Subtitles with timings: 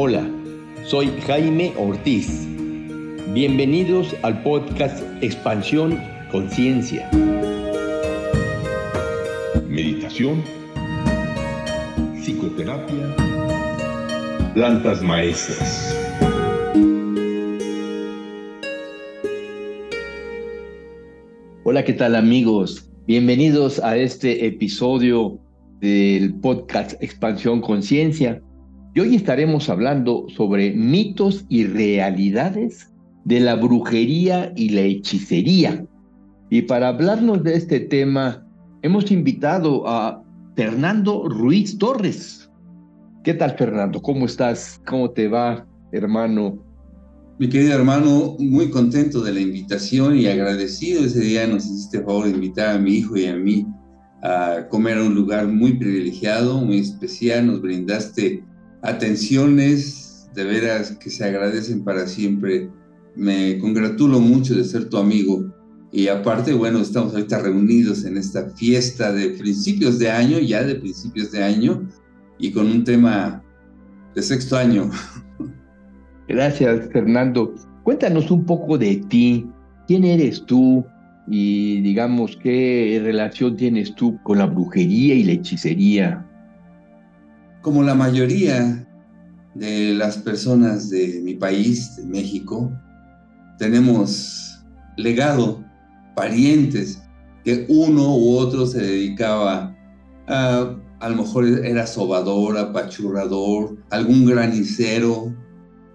[0.00, 0.24] Hola,
[0.84, 2.46] soy Jaime Ortiz.
[3.34, 5.98] Bienvenidos al podcast Expansión
[6.30, 7.10] Conciencia.
[9.68, 10.44] Meditación,
[12.22, 13.16] psicoterapia,
[14.54, 15.92] plantas maestras.
[21.64, 22.88] Hola, ¿qué tal amigos?
[23.08, 25.40] Bienvenidos a este episodio
[25.80, 28.40] del podcast Expansión Conciencia.
[29.00, 32.90] Hoy estaremos hablando sobre mitos y realidades
[33.24, 35.86] de la brujería y la hechicería.
[36.50, 38.44] Y para hablarnos de este tema,
[38.82, 40.24] hemos invitado a
[40.56, 42.50] Fernando Ruiz Torres.
[43.22, 44.02] ¿Qué tal, Fernando?
[44.02, 44.80] ¿Cómo estás?
[44.86, 46.58] ¿Cómo te va, hermano?
[47.38, 52.24] Mi querido hermano, muy contento de la invitación y agradecido ese día nos hiciste favor
[52.24, 53.64] de invitar a mi hijo y a mí
[54.24, 57.46] a comer a un lugar muy privilegiado, muy especial.
[57.46, 58.47] Nos brindaste
[58.82, 62.70] atenciones de veras que se agradecen para siempre.
[63.16, 65.44] Me congratulo mucho de ser tu amigo.
[65.90, 70.74] Y aparte, bueno, estamos ahorita reunidos en esta fiesta de principios de año, ya de
[70.74, 71.88] principios de año,
[72.38, 73.42] y con un tema
[74.14, 74.90] de sexto año.
[76.28, 77.54] Gracias, Fernando.
[77.84, 79.46] Cuéntanos un poco de ti.
[79.86, 80.84] ¿Quién eres tú?
[81.26, 86.27] Y digamos, ¿qué relación tienes tú con la brujería y la hechicería?
[87.62, 88.86] Como la mayoría
[89.54, 92.72] de las personas de mi país, de México,
[93.58, 94.64] tenemos
[94.96, 95.64] legado,
[96.14, 97.02] parientes,
[97.44, 99.76] que uno u otro se dedicaba
[100.26, 105.34] a, a lo mejor era sobador, apachurrador, algún granicero,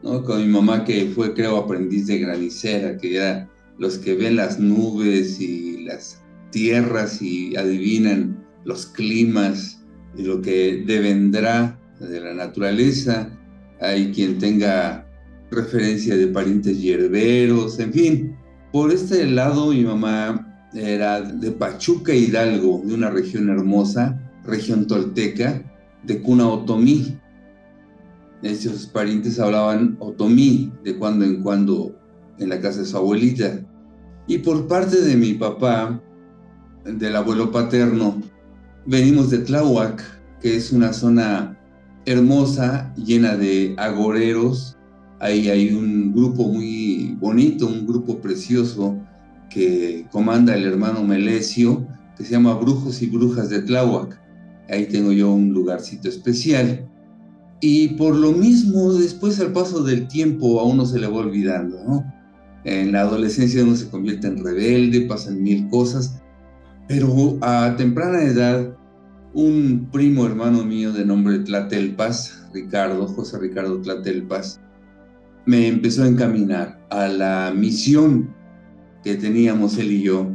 [0.02, 4.60] con mi mamá que fue, creo, aprendiz de granicera, que era los que ven las
[4.60, 9.83] nubes y las tierras y adivinan los climas
[10.18, 13.30] y lo que devendrá de la naturaleza.
[13.80, 15.08] Hay quien tenga
[15.52, 18.38] referencia de parientes hierberos, en fin.
[18.72, 25.62] Por este lado, mi mamá era de Pachuca Hidalgo, de una región hermosa, región tolteca,
[26.04, 27.18] de cuna otomí.
[28.42, 31.96] Esos parientes hablaban otomí de cuando en cuando
[32.40, 33.60] en la casa de su abuelita.
[34.28, 36.02] Y por parte de mi papá,
[36.86, 38.22] del abuelo paterno,
[38.86, 40.04] venimos de Tláhuac,
[40.42, 41.58] que es una zona
[42.06, 44.78] hermosa, llena de agoreros.
[45.20, 48.98] Ahí hay un grupo muy bonito, un grupo precioso
[49.50, 54.20] que comanda el hermano Melesio, que se llama Brujos y Brujas de Tláhuac.
[54.70, 56.90] Ahí tengo yo un lugarcito especial.
[57.62, 61.82] Y por lo mismo, después al paso del tiempo a uno se le va olvidando,
[61.86, 62.14] ¿no?
[62.66, 66.22] En la adolescencia uno se convierte en rebelde, pasan mil cosas,
[66.88, 68.78] pero a temprana edad,
[69.34, 74.60] un primo hermano mío de nombre Tlatelpas, Ricardo, José Ricardo Tlatelpas,
[75.46, 78.34] me empezó a encaminar a la misión
[79.04, 80.32] que teníamos él y yo,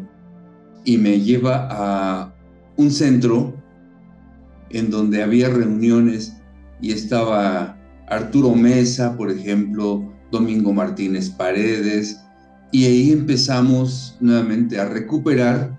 [0.84, 2.34] y me lleva a
[2.76, 3.54] un centro
[4.70, 6.36] en donde había reuniones
[6.80, 7.76] y estaba
[8.08, 12.20] Arturo Mesa, por ejemplo, Domingo Martínez Paredes,
[12.70, 15.77] y ahí empezamos nuevamente a recuperar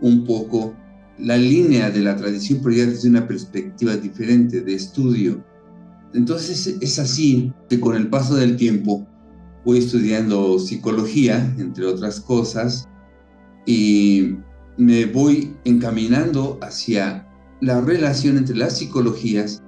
[0.00, 0.74] un poco
[1.18, 5.44] la línea de la tradición, pero ya desde una perspectiva diferente de estudio.
[6.14, 9.06] Entonces es así que con el paso del tiempo
[9.64, 12.88] voy estudiando psicología, entre otras cosas,
[13.66, 14.36] y
[14.76, 17.26] me voy encaminando hacia
[17.60, 19.62] la relación entre las psicologías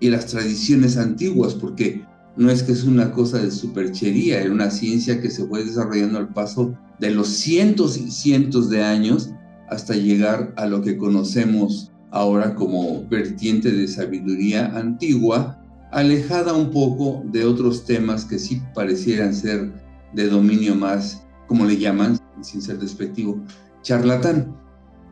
[0.00, 2.04] y las tradiciones antiguas, porque
[2.36, 6.18] no es que es una cosa de superchería, era una ciencia que se fue desarrollando
[6.18, 9.30] al paso de los cientos y cientos de años
[9.72, 15.58] hasta llegar a lo que conocemos ahora como vertiente de sabiduría antigua,
[15.90, 19.72] alejada un poco de otros temas que sí parecieran ser
[20.12, 23.40] de dominio más, como le llaman, sin ser despectivo,
[23.82, 24.54] charlatán.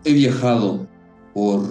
[0.04, 0.86] He viajado
[1.32, 1.66] por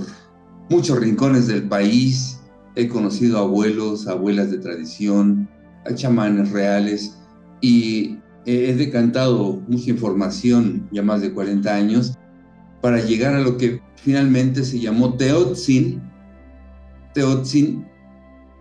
[0.70, 2.40] muchos rincones del país,
[2.76, 5.50] He conocido abuelos, abuelas de tradición,
[5.86, 7.18] a chamanes reales
[7.60, 12.14] y he decantado mucha información, ya más de 40 años,
[12.82, 16.02] para llegar a lo que finalmente se llamó Teotzin.
[17.14, 17.86] Teotzin,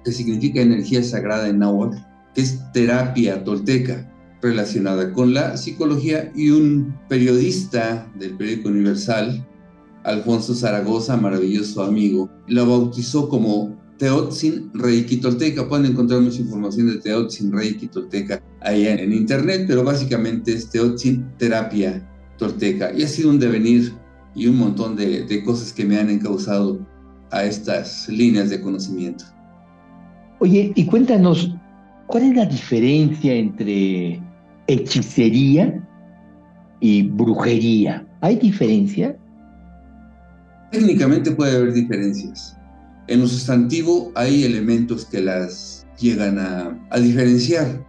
[0.05, 1.99] que significa energía sagrada en náhuatl,
[2.35, 4.11] que es terapia tolteca
[4.41, 9.44] relacionada con la psicología y un periodista del periódico Universal,
[10.05, 15.69] Alfonso Zaragoza, maravilloso amigo, lo bautizó como Teotzin Reiki Tolteca.
[15.69, 21.26] Pueden encontrar mucha información de Teotzin Reiki Tolteca ahí en, internet, pero básicamente es Teotzin
[21.37, 22.93] Terapia Tolteca.
[22.97, 23.93] Y ha sido un devenir
[24.38, 26.79] y un montón de, cosas que me han encausado
[27.32, 29.25] a estas líneas de conocimiento.
[30.38, 31.52] Oye, y cuéntanos,
[32.06, 34.23] ¿cuál es la diferencia entre
[34.69, 35.85] hechicería
[36.79, 38.06] y brujería?
[38.20, 39.19] ¿Hay diferencia?
[40.70, 42.56] Técnicamente puede haber diferencias.
[43.08, 47.84] En lo sustantivo hay elementos que las llegan a, a diferenciar.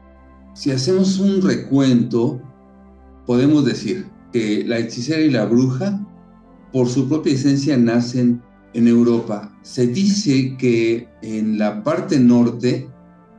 [0.56, 2.42] Si hacemos un recuento,
[3.28, 6.04] podemos decir que la hechicera y la bruja,
[6.71, 8.42] por su propia esencia, nacen
[8.74, 9.51] en Europa.
[9.63, 12.88] Se dice que en la parte norte,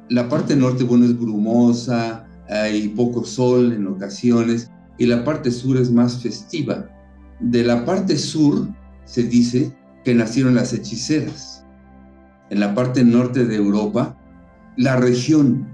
[0.09, 5.77] la parte norte, bueno, es brumosa, hay poco sol en ocasiones, y la parte sur
[5.77, 6.89] es más festiva.
[7.41, 8.69] De la parte sur
[9.05, 9.75] se dice
[10.05, 11.65] que nacieron las hechiceras.
[12.51, 14.17] En la parte norte de Europa,
[14.77, 15.69] la región,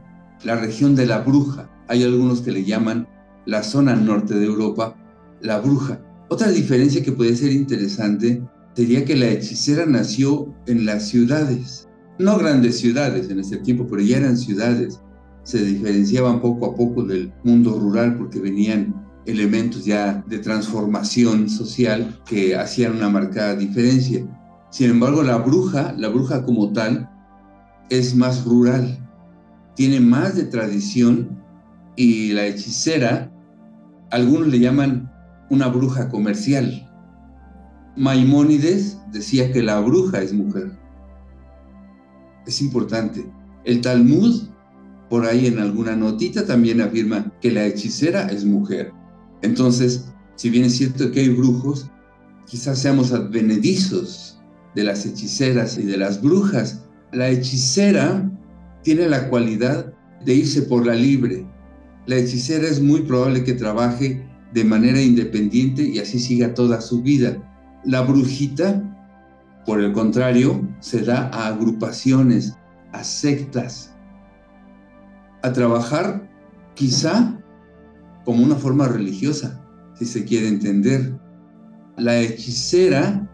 [0.44, 3.08] la región de la bruja, hay algunos que le llaman
[3.47, 4.97] la zona norte de Europa,
[5.41, 6.00] la bruja.
[6.28, 8.43] Otra diferencia que puede ser interesante
[8.75, 11.88] sería que la hechicera nació en las ciudades,
[12.19, 15.00] no grandes ciudades en ese tiempo, pero ya eran ciudades.
[15.44, 18.94] Se diferenciaban poco a poco del mundo rural porque venían
[19.26, 24.26] elementos ya de transformación social que hacían una marcada diferencia.
[24.70, 27.08] Sin embargo, la bruja, la bruja como tal,
[27.88, 28.99] es más rural,
[29.75, 31.38] tiene más de tradición
[31.94, 33.31] y la hechicera,
[34.11, 35.11] algunos le llaman
[35.50, 36.90] una bruja comercial.
[37.96, 40.72] Maimónides decía que la bruja es mujer.
[42.46, 43.25] Es importante.
[43.64, 44.48] El Talmud,
[45.08, 48.93] por ahí en alguna notita, también afirma que la hechicera es mujer.
[49.43, 51.90] Entonces, si bien es cierto que hay brujos,
[52.46, 54.38] quizás seamos advenedizos
[54.75, 56.84] de las hechiceras y de las brujas.
[57.12, 58.31] La hechicera
[58.82, 59.93] tiene la cualidad
[60.25, 61.46] de irse por la libre.
[62.06, 67.02] La hechicera es muy probable que trabaje de manera independiente y así siga toda su
[67.02, 67.37] vida.
[67.84, 68.82] La brujita,
[69.64, 72.56] por el contrario, se da a agrupaciones,
[72.93, 73.94] a sectas,
[75.43, 76.28] a trabajar
[76.75, 77.38] quizá
[78.25, 79.62] como una forma religiosa,
[79.94, 81.19] si se quiere entender.
[81.96, 83.28] La hechicera,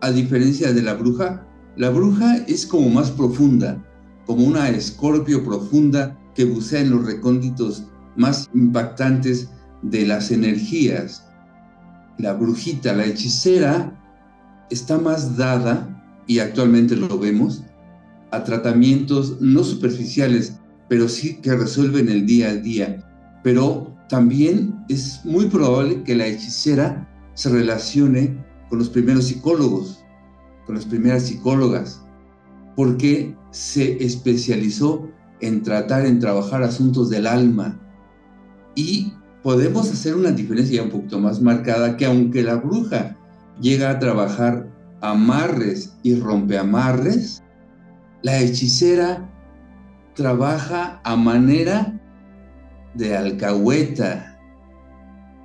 [0.00, 1.46] a diferencia de la bruja,
[1.76, 3.82] la bruja es como más profunda,
[4.26, 7.84] como una escorpio profunda que bucea en los recónditos
[8.16, 9.50] más impactantes
[9.82, 11.26] de las energías.
[12.18, 13.96] La brujita, la hechicera,
[14.70, 15.96] está más dada,
[16.26, 17.64] y actualmente lo vemos,
[18.30, 23.40] a tratamientos no superficiales, pero sí que resuelven el día a día.
[23.42, 30.04] Pero también es muy probable que la hechicera se relacione con los primeros psicólogos,
[30.66, 32.02] con las primeras psicólogas,
[32.76, 35.08] porque se especializó
[35.40, 37.80] en tratar, en trabajar asuntos del alma.
[38.74, 39.12] Y
[39.42, 43.16] podemos hacer una diferencia un poquito más marcada que aunque la bruja
[43.60, 44.68] llega a trabajar
[45.00, 47.42] amarres y rompeamarres,
[48.22, 49.30] la hechicera
[50.14, 51.98] trabaja a manera
[52.94, 54.38] de alcahueta,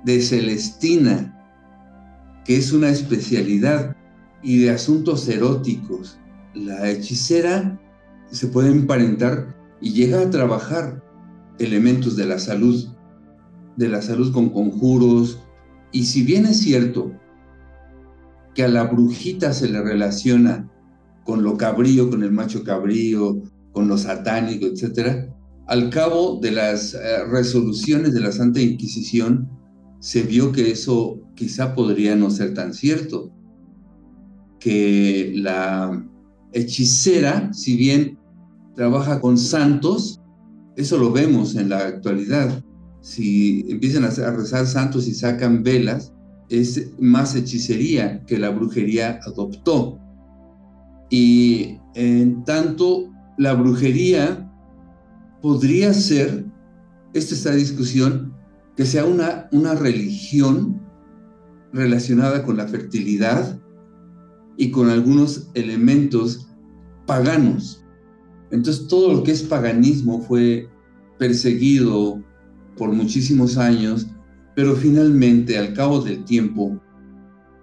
[0.04, 1.32] de celestina,
[2.44, 3.96] que es una especialidad,
[4.42, 6.18] y de asuntos eróticos.
[6.54, 7.80] La hechicera
[8.30, 11.02] se puede emparentar y llega a trabajar
[11.58, 12.86] elementos de la salud
[13.76, 15.40] de la salud con conjuros.
[15.92, 17.12] Y si bien es cierto
[18.54, 20.70] que a la brujita se le relaciona
[21.24, 23.42] con lo cabrío, con el macho cabrío,
[23.72, 25.30] con lo satánico, etc.,
[25.66, 29.50] al cabo de las eh, resoluciones de la Santa Inquisición,
[29.98, 33.32] se vio que eso quizá podría no ser tan cierto,
[34.60, 36.08] que la
[36.52, 38.18] hechicera, si bien
[38.74, 40.20] trabaja con santos,
[40.76, 42.62] eso lo vemos en la actualidad,
[43.06, 46.12] si empiezan a rezar santos y sacan velas,
[46.48, 50.00] es más hechicería que la brujería adoptó.
[51.08, 53.08] Y en tanto,
[53.38, 54.52] la brujería
[55.40, 56.46] podría ser,
[57.14, 58.34] esta es la discusión,
[58.76, 60.82] que sea una, una religión
[61.72, 63.56] relacionada con la fertilidad
[64.56, 66.48] y con algunos elementos
[67.06, 67.84] paganos.
[68.50, 70.68] Entonces todo lo que es paganismo fue
[71.20, 72.20] perseguido,
[72.76, 74.08] por muchísimos años,
[74.54, 76.80] pero finalmente al cabo del tiempo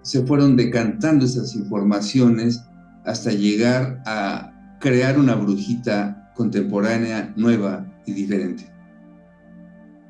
[0.02, 2.62] se fueron decantando esas informaciones
[3.04, 8.64] hasta llegar a crear una brujita contemporánea, nueva y diferente.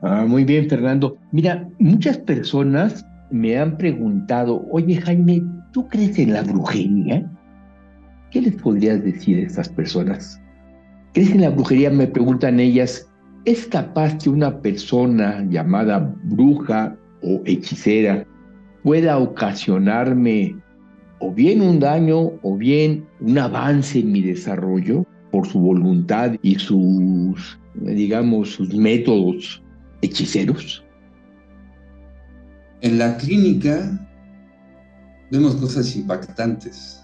[0.03, 1.17] Ah, muy bien, Fernando.
[1.33, 5.43] Mira, muchas personas me han preguntado, oye Jaime,
[5.73, 7.31] ¿tú crees en la brujería?
[8.31, 10.41] ¿Qué les podrías decir a estas personas?
[11.15, 11.91] ¿Crees en la brujería?
[11.91, 13.09] Me preguntan ellas,
[13.45, 18.27] ¿Es capaz que una persona llamada bruja o hechicera
[18.83, 20.57] pueda ocasionarme
[21.21, 25.07] o bien un daño o bien un avance en mi desarrollo?
[25.35, 29.61] por su voluntad y sus, digamos, sus métodos
[30.01, 30.85] hechiceros?
[32.83, 34.09] En la clínica
[35.33, 37.03] vemos cosas impactantes.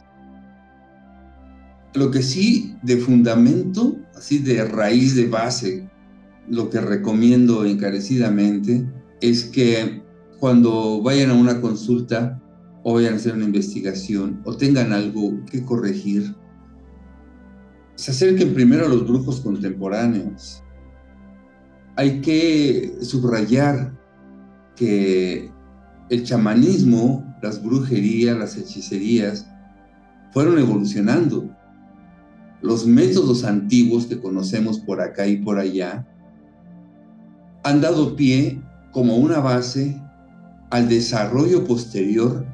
[1.94, 5.90] Lo que sí, de fundamento, así de raíz de base,
[6.48, 8.86] lo que recomiendo encarecidamente
[9.20, 10.02] es que
[10.38, 12.40] cuando vayan a una consulta
[12.82, 16.34] o vayan a hacer una investigación o tengan algo que corregir,
[17.94, 20.62] se acerquen primero a los brujos contemporáneos.
[21.96, 23.92] Hay que subrayar
[24.74, 25.50] que
[26.08, 29.46] el chamanismo, las brujerías, las hechicerías,
[30.32, 31.54] fueron evolucionando.
[32.62, 36.06] Los métodos antiguos que conocemos por acá y por allá
[37.62, 38.62] han dado pie
[38.92, 40.00] como una base
[40.70, 42.46] al desarrollo posterior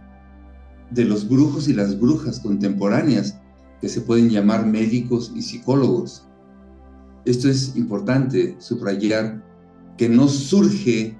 [0.90, 3.38] de los brujos y las brujas contemporáneas,
[3.80, 6.26] que se pueden llamar médicos y psicólogos.
[7.25, 9.42] Esto es importante subrayar
[9.98, 11.18] que no surge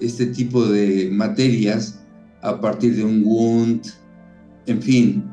[0.00, 2.00] este tipo de materias
[2.42, 3.88] a partir de un Wundt,
[4.66, 5.24] en fin,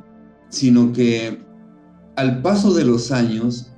[0.50, 1.40] sino que
[2.16, 3.72] al paso de los años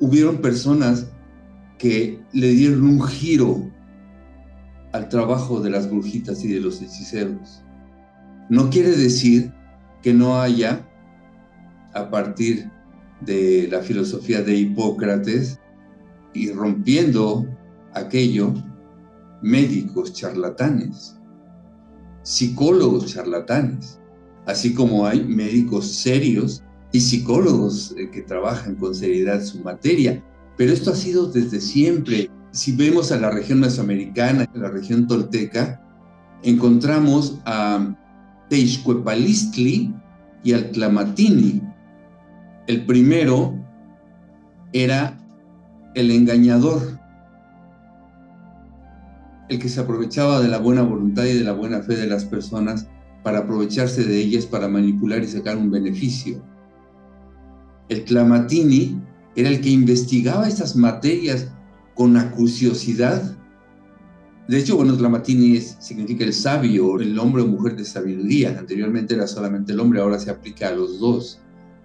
[0.00, 1.11] hubieron personas
[1.82, 3.68] que le dieron un giro
[4.92, 7.64] al trabajo de las brujitas y de los hechiceros.
[8.48, 9.52] No quiere decir
[10.00, 10.88] que no haya,
[11.92, 12.70] a partir
[13.20, 15.58] de la filosofía de Hipócrates,
[16.32, 17.48] y rompiendo
[17.94, 18.54] aquello,
[19.42, 21.16] médicos charlatanes,
[22.22, 23.98] psicólogos charlatanes,
[24.46, 26.62] así como hay médicos serios
[26.92, 30.22] y psicólogos eh, que trabajan con seriedad su materia.
[30.56, 32.30] Pero esto ha sido desde siempre.
[32.50, 35.80] Si vemos a la región mesoamericana, a la región tolteca,
[36.42, 37.96] encontramos a
[38.48, 39.94] Teixcuepalistli
[40.44, 41.62] y al Tlamatini.
[42.66, 43.54] El primero
[44.72, 45.18] era
[45.94, 46.98] el engañador,
[49.48, 52.24] el que se aprovechaba de la buena voluntad y de la buena fe de las
[52.24, 52.88] personas
[53.22, 56.42] para aprovecharse de ellas para manipular y sacar un beneficio.
[57.88, 59.00] El Clamatini
[59.36, 61.48] era el que investigaba estas materias
[61.94, 63.36] con acuciosidad.
[64.48, 68.56] De hecho, bueno, Clamatini significa el sabio, el hombre o mujer de sabiduría.
[68.58, 71.40] Anteriormente era solamente el hombre, ahora se aplica a los dos.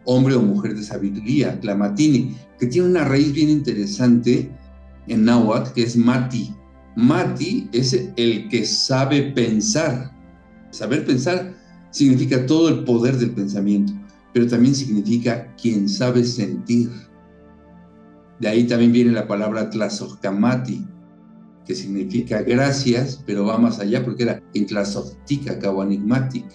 [0.06, 4.50] Hombre o mujer de sabiduría, Clamatini, que tiene una raíz bien interesante
[5.08, 6.54] en náhuatl, que es mati.
[6.96, 10.12] Mati es el que sabe pensar.
[10.72, 11.54] Saber pensar
[11.92, 13.94] significa todo el poder del pensamiento
[14.38, 16.92] pero también significa quien sabe sentir.
[18.40, 20.86] De ahí también viene la palabra tlazohkamati,
[21.66, 26.46] que significa gracias, pero va más allá porque era intlazohtica, kawanigmatic.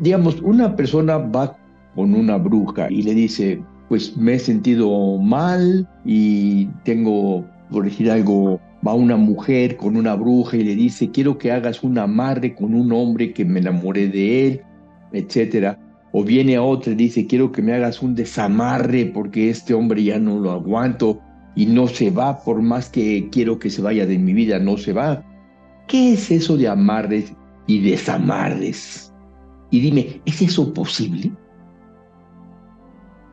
[0.00, 1.56] Digamos, una persona va
[1.94, 8.10] con una bruja y le dice, pues me he sentido mal y tengo, por decir
[8.10, 12.54] algo, va una mujer con una bruja y le dice, quiero que hagas un amarre
[12.54, 14.62] con un hombre que me enamoré de él,
[15.12, 15.78] etcétera
[16.12, 20.04] o viene a otra y dice, quiero que me hagas un desamarre porque este hombre
[20.04, 21.20] ya no lo aguanto
[21.54, 24.76] y no se va, por más que quiero que se vaya de mi vida, no
[24.76, 25.24] se va.
[25.88, 27.32] ¿Qué es eso de amarres
[27.66, 29.12] y desamarres?
[29.70, 31.32] Y dime, ¿es eso posible?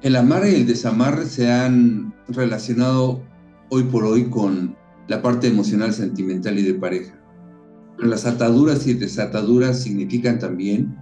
[0.01, 3.21] El amarre y el desamarre se han relacionado
[3.69, 4.75] hoy por hoy con
[5.09, 7.13] la parte emocional, sentimental y de pareja.
[7.97, 10.95] Las ataduras y desataduras significan también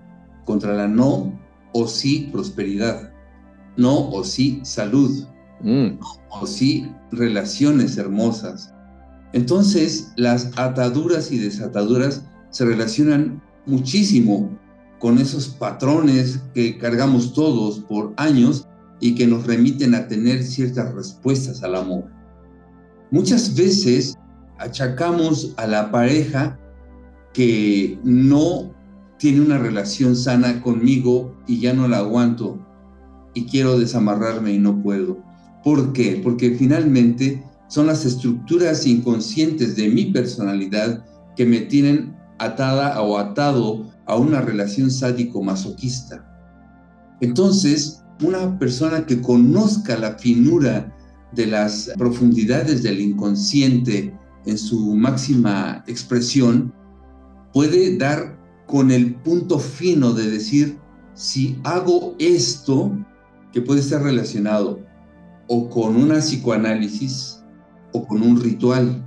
[0.46, 1.47] contra la no
[1.80, 3.12] o sí prosperidad,
[3.78, 5.26] no o sí salud,
[5.62, 6.00] mm.
[6.30, 8.74] o sí relaciones hermosas.
[9.34, 14.58] Entonces, las ataduras y desataduras se relacionan muchísimo
[14.98, 18.68] con esos patrones que cargamos todos por años
[19.00, 22.06] y que nos remiten a tener ciertas respuestas al amor.
[23.12, 24.16] Muchas veces
[24.58, 26.58] achacamos a la pareja
[27.34, 28.74] que no
[29.18, 32.60] tiene una relación sana conmigo y ya no la aguanto
[33.34, 35.18] y quiero desamarrarme y no puedo.
[35.64, 36.22] ¿Por qué?
[36.24, 41.06] Porque finalmente son las estructuras inconscientes de mi personalidad
[41.36, 46.24] que me tienen atada o atado a una relación sádico-masoquista.
[47.22, 50.94] Entonces, una persona que conozca la finura
[51.34, 56.74] de las profundidades del inconsciente en su máxima expresión,
[57.54, 58.37] puede dar
[58.68, 60.78] con el punto fino de decir,
[61.14, 62.92] si hago esto,
[63.52, 64.82] que puede estar relacionado
[65.48, 67.42] o con una psicoanálisis
[67.94, 69.04] o con un ritual,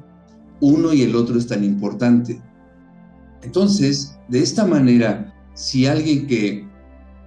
[0.60, 2.40] uno y el otro es tan importante.
[3.42, 6.66] Entonces, de esta manera, si alguien que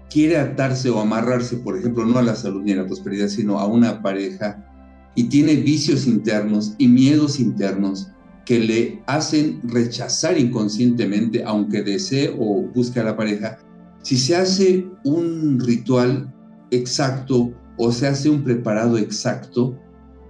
[0.10, 3.60] quiere atarse o amarrarse, por ejemplo, no a la salud ni a la prosperidad, sino
[3.60, 4.70] a una pareja
[5.16, 8.12] y tiene vicios internos y miedos internos
[8.46, 13.58] que le hacen rechazar inconscientemente, aunque desee o busque a la pareja,
[14.02, 16.34] si se hace un ritual
[16.72, 19.78] exacto o se hace un preparado exacto,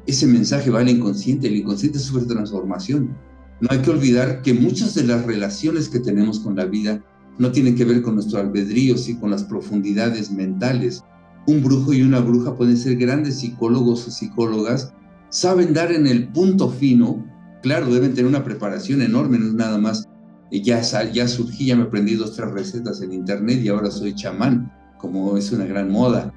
[0.05, 3.15] ese mensaje va al inconsciente, el inconsciente sufre transformación.
[3.62, 7.03] No hay que olvidar que muchas de las relaciones que tenemos con la vida
[7.39, 11.03] no tienen que ver con nuestro albedrío, sino con las profundidades mentales.
[11.48, 14.93] Un brujo y una bruja pueden ser grandes psicólogos o psicólogas,
[15.29, 17.25] saben dar en el punto fino,
[17.63, 20.08] claro, deben tener una preparación enorme, no es nada más,
[20.51, 24.72] ya, ya surgí, ya me aprendí dos, tres recetas en internet y ahora soy chamán,
[25.00, 26.32] como es una gran moda,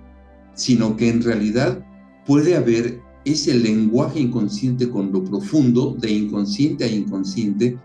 [0.54, 1.84] sino que en realidad
[2.24, 7.76] puede haber ese lenguaje inconsciente con lo profundo, de inconsciente a inconsciente,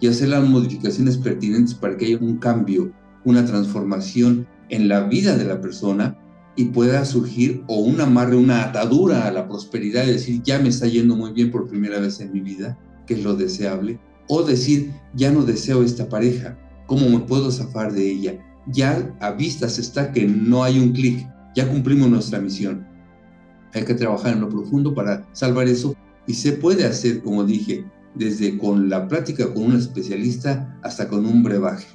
[0.00, 2.90] y hacer las modificaciones pertinentes para que haya un cambio,
[3.24, 6.16] una transformación en la vida de la persona
[6.58, 10.70] y pueda surgir o un amarre, una atadura a la prosperidad, y decir, ya me
[10.70, 14.42] está yendo muy bien por primera vez en mi vida, que es lo deseable, o
[14.42, 18.38] decir, ya no deseo esta pareja, ¿cómo me puedo zafar de ella?
[18.66, 21.24] Ya a vistas está que no hay un clic,
[21.54, 22.84] ya cumplimos nuestra misión.
[23.72, 25.94] Hay que trabajar en lo profundo para salvar eso
[26.26, 27.84] y se puede hacer, como dije,
[28.16, 31.86] desde con la práctica con un especialista hasta con un brebaje.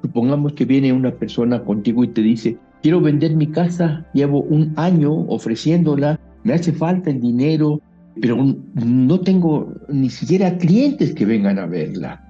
[0.00, 4.74] Supongamos que viene una persona contigo y te dice, quiero vender mi casa, llevo un
[4.76, 7.80] año ofreciéndola, me hace falta el dinero,
[8.20, 8.36] pero
[8.74, 12.22] no tengo ni siquiera clientes que vengan a verla.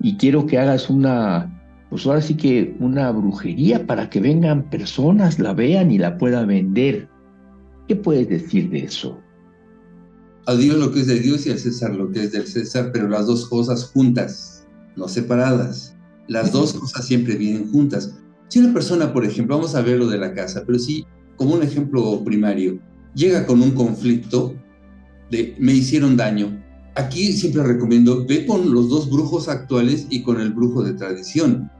[0.00, 1.48] Y quiero que hagas una,
[1.90, 6.44] pues ahora sí que una brujería para que vengan personas, la vean y la pueda
[6.44, 7.08] vender.
[7.86, 9.16] ¿Qué puedes decir de eso?
[10.46, 12.90] A Dios lo que es de Dios y al César lo que es del César,
[12.92, 15.96] pero las dos cosas juntas, no separadas.
[16.26, 18.12] Las dos cosas siempre vienen juntas.
[18.48, 21.04] Si una persona, por ejemplo, vamos a ver lo de la casa, pero sí,
[21.36, 22.78] como un ejemplo primario,
[23.14, 24.54] llega con un conflicto
[25.30, 26.62] de me hicieron daño.
[26.96, 31.70] Aquí siempre recomiendo, ve con los dos brujos actuales y con el brujo de tradición.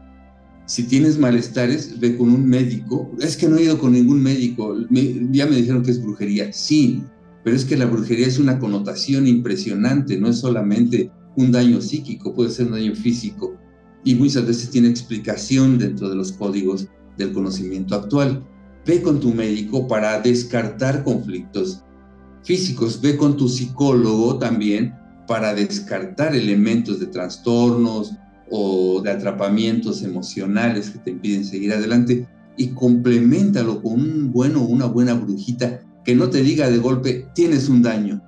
[0.66, 3.10] Si tienes malestares, ve con un médico.
[3.20, 4.74] Es que no he ido con ningún médico.
[5.30, 6.52] ya me dijeron que es brujería.
[6.52, 7.02] Sí,
[7.44, 10.18] pero es que la brujería es una connotación impresionante.
[10.18, 13.54] No es solamente un daño psíquico, puede ser un daño físico.
[14.04, 18.42] Y muchas veces tiene explicación dentro de los códigos del conocimiento actual.
[18.86, 21.82] Ve con tu médico para descartar conflictos
[22.42, 23.00] físicos.
[23.00, 24.94] Ve con tu psicólogo también
[25.26, 28.12] para descartar elementos de trastornos,
[28.50, 34.66] o de atrapamientos emocionales que te impiden seguir adelante y complementalo con un bueno o
[34.66, 38.22] una buena brujita que no te diga de golpe tienes un daño,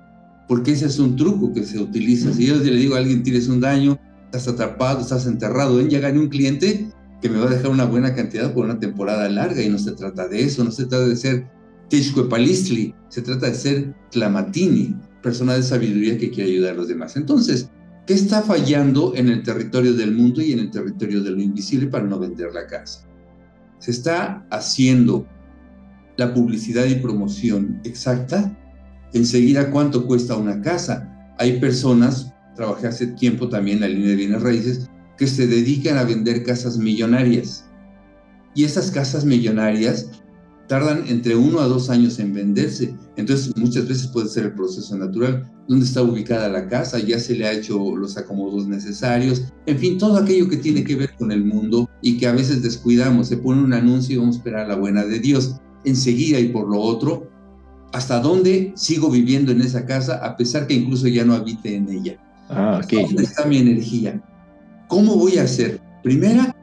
[0.47, 2.33] porque ese es un truco que se utiliza.
[2.33, 6.17] Si yo le digo a alguien tienes un daño, estás atrapado, estás enterrado, en llegar
[6.17, 6.89] un cliente
[7.21, 9.93] que me va a dejar una buena cantidad por una temporada larga y no se
[9.93, 11.47] trata de eso, no se trata de ser
[12.29, 17.15] Palistli, se trata de ser Clamatini, persona de sabiduría que quiere ayudar a los demás.
[17.15, 17.69] Entonces,
[18.07, 21.87] ¿Qué está fallando en el territorio del mundo y en el territorio de lo invisible
[21.87, 23.05] para no vender la casa?
[23.79, 25.27] Se está haciendo
[26.15, 28.57] la publicidad y promoción exacta.
[29.11, 31.33] Enseguida, ¿cuánto cuesta una casa?
[31.37, 35.97] Hay personas, trabajé hace tiempo también en la línea de bienes raíces, que se dedican
[35.97, 37.65] a vender casas millonarias.
[38.53, 40.09] Y esas casas millonarias
[40.67, 42.93] tardan entre uno a dos años en venderse.
[43.15, 45.49] Entonces, muchas veces puede ser el proceso natural.
[45.67, 46.99] ¿Dónde está ubicada la casa?
[46.99, 49.43] Ya se le ha hecho los acomodos necesarios.
[49.65, 52.61] En fin, todo aquello que tiene que ver con el mundo y que a veces
[52.63, 53.27] descuidamos.
[53.27, 55.57] Se pone un anuncio y vamos a esperar la buena de Dios.
[55.85, 57.29] Enseguida y por lo otro,
[57.93, 61.89] ¿hasta dónde sigo viviendo en esa casa a pesar que incluso ya no habite en
[61.89, 62.26] ella?
[62.49, 64.21] Ah, ¿Dónde está mi energía?
[64.87, 65.81] ¿Cómo voy a hacer?
[66.03, 66.55] Primera,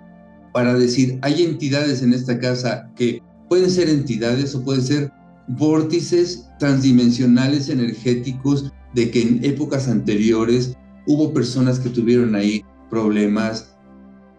[0.53, 5.12] para decir, hay entidades en esta casa que Pueden ser entidades o pueden ser
[5.49, 13.77] vórtices transdimensionales energéticos de que en épocas anteriores hubo personas que tuvieron ahí problemas,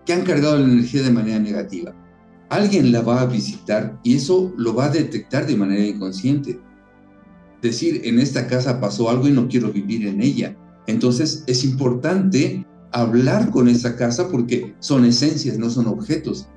[0.05, 1.93] que han cargado la energía de manera negativa.
[2.49, 6.60] Alguien la va a visitar y eso lo va a detectar de manera inconsciente.
[7.62, 10.55] Decir, en esta casa pasó algo y no quiero vivir en ella.
[10.87, 16.47] Entonces es importante hablar con esa casa porque son esencias, no son objetos.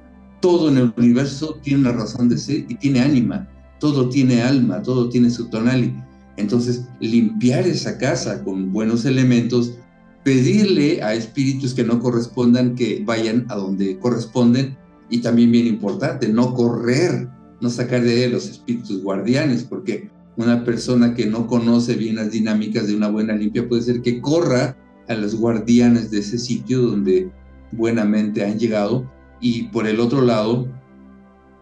[0.40, 3.48] Todo en el universo tiene una razón de ser y tiene ánima,
[3.80, 5.94] todo tiene alma, todo tiene su tonali.
[6.36, 9.74] Entonces, limpiar esa casa con buenos elementos,
[10.22, 14.76] pedirle a espíritus que no correspondan que vayan a donde corresponden
[15.10, 17.28] y también bien importante, no correr,
[17.60, 22.30] no sacar de él los espíritus guardianes, porque una persona que no conoce bien las
[22.30, 24.76] dinámicas de una buena limpia puede ser que corra
[25.08, 27.28] a los guardianes de ese sitio donde
[27.72, 30.68] buenamente han llegado y por el otro lado,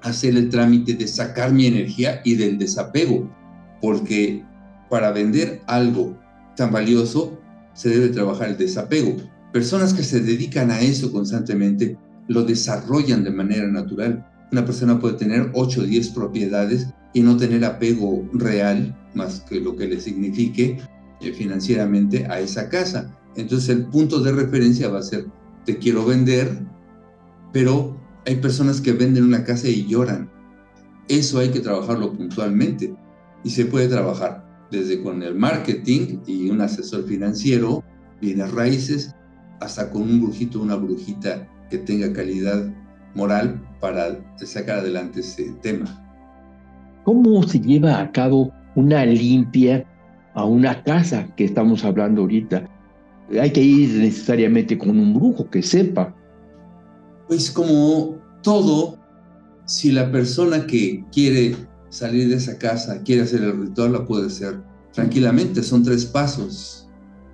[0.03, 3.31] hacer el trámite de sacar mi energía y del desapego,
[3.81, 4.45] porque
[4.91, 6.17] para vender algo
[6.55, 7.39] tan valioso
[7.73, 9.17] se debe trabajar el desapego.
[9.55, 11.97] Personas que se dedican a eso constantemente
[12.29, 14.27] lo desarrollan de manera natural.
[14.53, 19.59] Una persona puede tener 8 o 10 propiedades y no tener apego real, más que
[19.59, 20.77] lo que le signifique
[21.23, 23.19] eh, financieramente a esa casa.
[23.37, 25.27] Entonces el punto de referencia va a ser,
[25.65, 26.61] te quiero vender,
[27.55, 30.31] pero hay personas que venden una casa y lloran.
[31.09, 32.95] Eso hay que trabajarlo puntualmente
[33.43, 37.83] y se puede trabajar desde con el marketing y un asesor financiero,
[38.21, 39.15] bienes raíces,
[39.63, 42.71] hasta con un brujito, una brujita que tenga calidad
[43.15, 46.06] moral para sacar adelante ese tema.
[47.07, 49.87] ¿Cómo se lleva a cabo una limpia
[50.35, 52.69] a una casa que estamos hablando ahorita?
[53.41, 56.13] Hay que ir necesariamente con un brujo que sepa.
[57.29, 58.99] Pues como todo,
[59.67, 61.55] si la persona que quiere
[61.91, 64.61] salir de esa casa, quiere hacer el ritual, la puede hacer
[64.93, 65.63] tranquilamente.
[65.63, 66.89] Son tres pasos.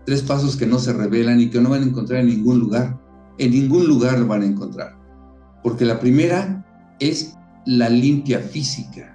[0.04, 3.00] Tres pasos que no se revelan y que no van a encontrar en ningún lugar.
[3.38, 4.98] En ningún lugar lo van a encontrar.
[5.62, 6.62] Porque la primera
[7.00, 9.11] es la limpia física.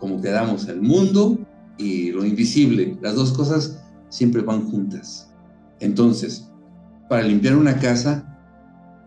[0.00, 1.38] Como quedamos el mundo
[1.78, 2.98] y lo invisible.
[3.00, 5.30] Las dos cosas siempre van juntas.
[5.78, 6.50] Entonces,
[7.08, 8.26] para limpiar una casa,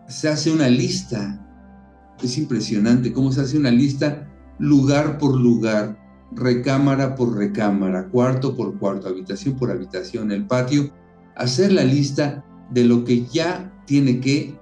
[0.08, 1.40] se hace una lista.
[2.22, 4.28] Es impresionante cómo se hace una lista
[4.58, 5.98] lugar por lugar,
[6.32, 10.90] recámara por recámara, cuarto por cuarto, habitación por habitación, el patio,
[11.36, 14.58] hacer la lista de lo que ya tiene que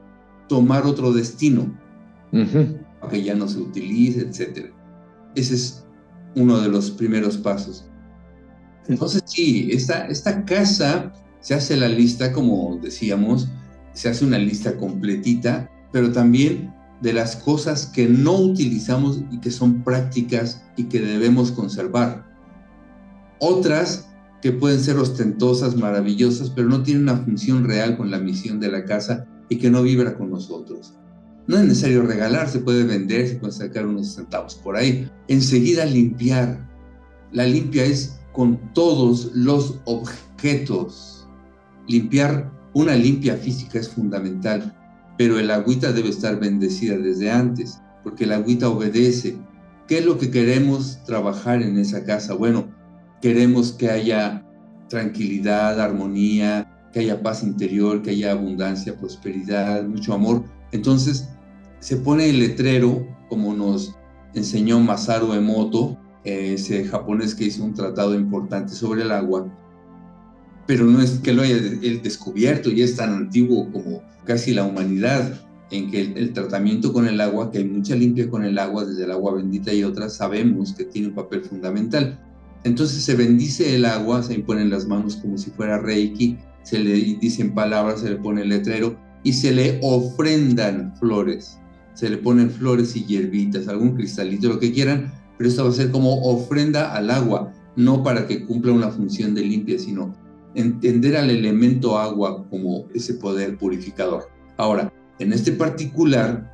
[0.48, 1.72] tomar otro destino,
[3.10, 4.72] que ya no se utilice, etc.
[5.34, 5.81] Ese es
[6.34, 7.84] uno de los primeros pasos.
[8.88, 13.48] Entonces, sí, esta, esta casa se hace la lista, como decíamos,
[13.92, 19.50] se hace una lista completita, pero también de las cosas que no utilizamos y que
[19.50, 22.24] son prácticas y que debemos conservar.
[23.40, 24.08] Otras
[24.40, 28.70] que pueden ser ostentosas, maravillosas, pero no tienen una función real con la misión de
[28.70, 30.94] la casa y que no vibra con nosotros.
[31.46, 35.10] No es necesario regalar, se puede vender, se puede sacar unos centavos por ahí.
[35.28, 36.70] Enseguida limpiar.
[37.32, 41.26] La limpia es con todos los objetos.
[41.88, 44.76] Limpiar, una limpia física es fundamental
[45.16, 49.36] pero el agüita debe estar bendecida desde antes, porque el agüita obedece.
[49.86, 52.34] ¿Qué es lo que queremos trabajar en esa casa?
[52.34, 52.68] Bueno,
[53.20, 54.44] queremos que haya
[54.88, 60.44] tranquilidad, armonía, que haya paz interior, que haya abundancia, prosperidad, mucho amor.
[60.72, 61.28] Entonces,
[61.80, 63.94] se pone el letrero, como nos
[64.34, 69.46] enseñó Masaru Emoto, ese japonés que hizo un tratado importante sobre el agua,
[70.66, 75.40] pero no es que lo haya descubierto y es tan antiguo como casi la humanidad,
[75.70, 79.04] en que el, tratamiento con el agua, que hay mucha limpia con el agua, desde
[79.04, 82.20] el agua bendita y otras, sabemos que tiene un papel fundamental.
[82.62, 86.92] Entonces se bendice el agua, se imponen las manos como si fuera reiki, se le
[86.92, 91.58] dicen palabras, se le pone el letrero y se le ofrendan flores.
[91.94, 95.74] Se le ponen flores y hierbitas, algún cristalito, lo que quieran, pero esto va a
[95.74, 100.14] ser como ofrenda al agua, no para que cumpla una función de limpia, sino
[100.54, 104.28] entender al elemento agua como ese poder purificador.
[104.56, 106.50] Ahora, en este particular,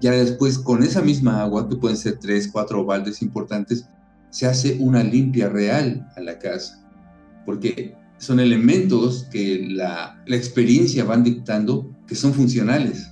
[0.00, 3.88] ya después con esa misma agua, que pueden ser tres, cuatro baldes importantes,
[4.30, 6.86] se hace una limpia real a la casa,
[7.44, 13.10] porque son elementos que la, la experiencia van dictando que son funcionales.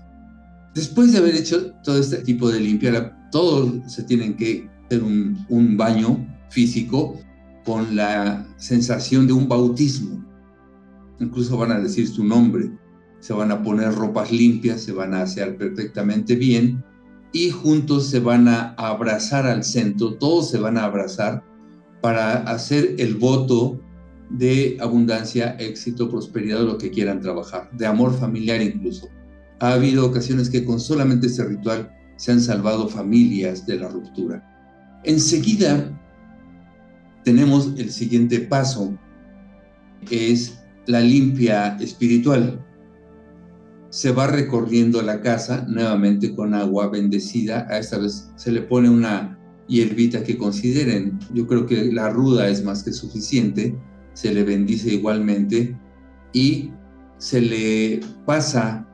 [0.75, 5.45] Después de haber hecho todo este tipo de limpia, todos se tienen que hacer un,
[5.49, 7.19] un baño físico
[7.64, 10.25] con la sensación de un bautismo.
[11.19, 12.71] Incluso van a decir su nombre,
[13.21, 16.85] se van a poner ropas limpias, se van a asear perfectamente bien
[17.33, 21.45] y juntos se van a abrazar al centro, todos se van a abrazar
[22.01, 23.81] para hacer el voto
[24.31, 29.09] de abundancia, éxito, prosperidad, lo que quieran trabajar, de amor familiar incluso.
[29.61, 35.01] Ha habido ocasiones que con solamente este ritual se han salvado familias de la ruptura.
[35.05, 35.93] Enseguida
[37.25, 38.97] tenemos el siguiente paso,
[40.11, 42.65] es la limpia espiritual.
[43.91, 47.67] Se va recorriendo la casa nuevamente con agua bendecida.
[47.71, 51.19] A esta vez se le pone una hierbita que consideren.
[51.33, 53.77] Yo creo que la ruda es más que suficiente.
[54.17, 55.77] Se le bendice igualmente
[56.33, 56.71] y
[57.19, 58.89] se le pasa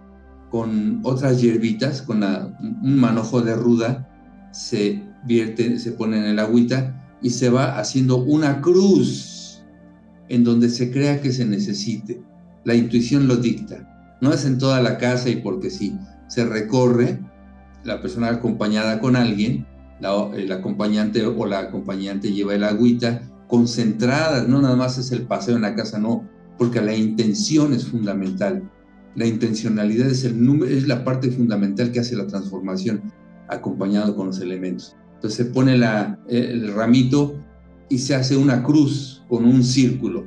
[0.51, 4.09] con otras hierbitas, con un manojo de ruda,
[4.53, 9.63] se vierte, se pone en el agüita y se va haciendo una cruz
[10.29, 12.21] en donde se crea que se necesite.
[12.65, 14.19] La intuición lo dicta.
[14.21, 17.21] No es en toda la casa y porque sí, se recorre
[17.85, 19.67] la persona acompañada con alguien,
[20.35, 25.57] el acompañante o la acompañante lleva el agüita concentrada, no nada más es el paseo
[25.57, 28.63] en la casa, no, porque la intención es fundamental.
[29.15, 33.13] La intencionalidad es, el número, es la parte fundamental que hace la transformación,
[33.49, 34.97] acompañado con los elementos.
[35.17, 37.45] Entonces se pone la, el ramito
[37.91, 40.27] y se hace una cruz con un círculo.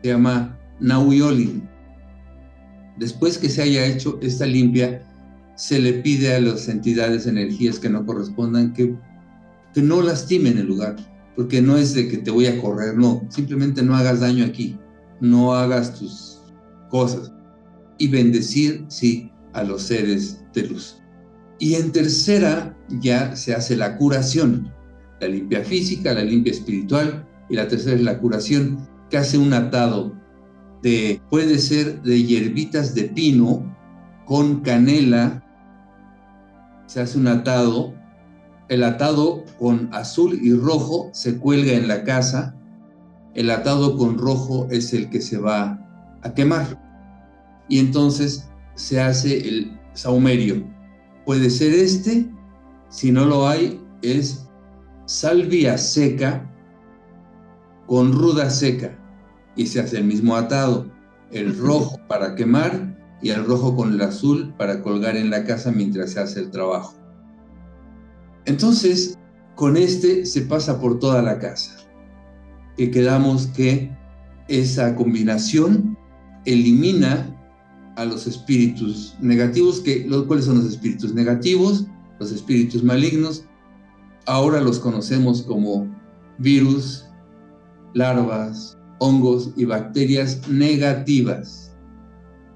[0.00, 1.68] Se llama Nauyolin.
[2.96, 5.02] Después que se haya hecho esta limpia,
[5.56, 8.94] se le pide a las entidades, energías que no correspondan, que,
[9.74, 10.94] que no lastimen el lugar,
[11.36, 14.78] porque no es de que te voy a correr, no, simplemente no hagas daño aquí,
[15.20, 16.40] no hagas tus
[16.90, 17.32] cosas.
[17.98, 21.00] Y bendecir, sí, a los seres de luz.
[21.58, 24.72] Y en tercera ya se hace la curación,
[25.20, 29.52] la limpia física, la limpia espiritual, y la tercera es la curación, que hace un
[29.52, 30.14] atado
[30.82, 33.74] de, puede ser de hierbitas de pino
[34.26, 35.42] con canela,
[36.86, 37.94] se hace un atado,
[38.68, 42.54] el atado con azul y rojo se cuelga en la casa,
[43.34, 45.78] el atado con rojo es el que se va
[46.22, 46.80] a quemar.
[47.68, 50.64] Y entonces se hace el saumerio.
[51.24, 52.30] Puede ser este,
[52.88, 54.46] si no lo hay, es
[55.06, 56.50] salvia seca
[57.86, 58.98] con ruda seca
[59.56, 60.90] y se hace el mismo atado,
[61.30, 65.70] el rojo para quemar y el rojo con el azul para colgar en la casa
[65.70, 67.03] mientras se hace el trabajo.
[68.46, 69.18] Entonces,
[69.54, 71.76] con este se pasa por toda la casa.
[72.76, 73.90] Y quedamos que
[74.48, 75.96] esa combinación
[76.44, 77.30] elimina
[77.96, 81.86] a los espíritus negativos, que, ¿cuáles son los espíritus negativos?
[82.18, 83.44] Los espíritus malignos.
[84.26, 85.86] Ahora los conocemos como
[86.38, 87.06] virus,
[87.94, 91.76] larvas, hongos y bacterias negativas.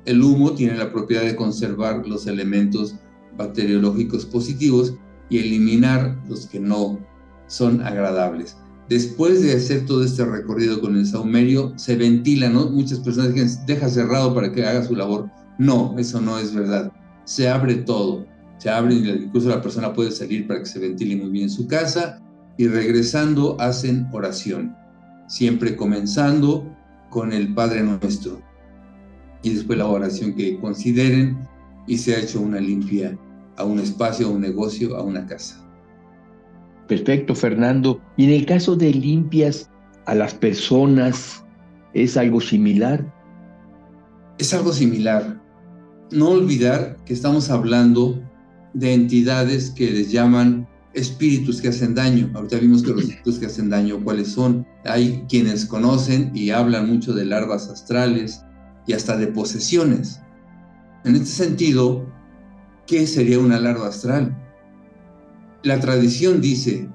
[0.05, 2.97] El humo tiene la propiedad de conservar los elementos
[3.37, 4.95] bacteriológicos positivos
[5.29, 6.99] y eliminar los que no
[7.47, 8.57] son agradables.
[8.89, 12.71] Después de hacer todo este recorrido con el saumerio, se ventila, ¿no?
[12.71, 15.31] Muchas personas dicen, deja cerrado para que haga su labor.
[15.59, 16.91] No, eso no es verdad.
[17.25, 18.27] Se abre todo.
[18.57, 22.21] Se abre, incluso la persona puede salir para que se ventile muy bien su casa
[22.57, 24.75] y regresando hacen oración
[25.29, 26.75] siempre comenzando
[27.11, 28.43] con el Padre Nuestro
[29.43, 31.39] y después la oración que consideren
[31.87, 33.17] y se ha hecho una limpia
[33.59, 35.65] a un espacio, a un negocio, a una casa.
[36.87, 38.01] Perfecto, Fernando.
[38.17, 39.69] Y en el caso de limpias
[40.07, 41.45] a las personas,
[41.93, 43.05] ¿es algo similar?
[44.39, 45.39] Es algo similar.
[46.11, 48.23] No olvidar que estamos hablando
[48.73, 52.31] de entidades que les llaman espíritus que hacen daño.
[52.35, 54.67] Ahorita vimos que los espíritus que hacen daño, ¿cuáles son?
[54.85, 58.43] Hay quienes conocen y hablan mucho de larvas astrales
[58.87, 60.21] y hasta de posesiones.
[61.05, 62.07] En este sentido,
[62.89, 64.35] ¿qué sería una larva astral?
[65.63, 66.89] La tradición dice,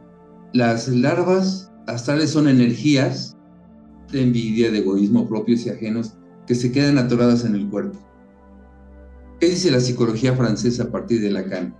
[0.52, 3.38] las larvas astrales son energías
[4.12, 6.16] de envidia, de egoísmo propios y ajenos
[6.48, 8.00] que se quedan atoradas en el cuerpo.
[9.40, 11.76] ¿Qué dice la psicología francesa a partir de Lacan?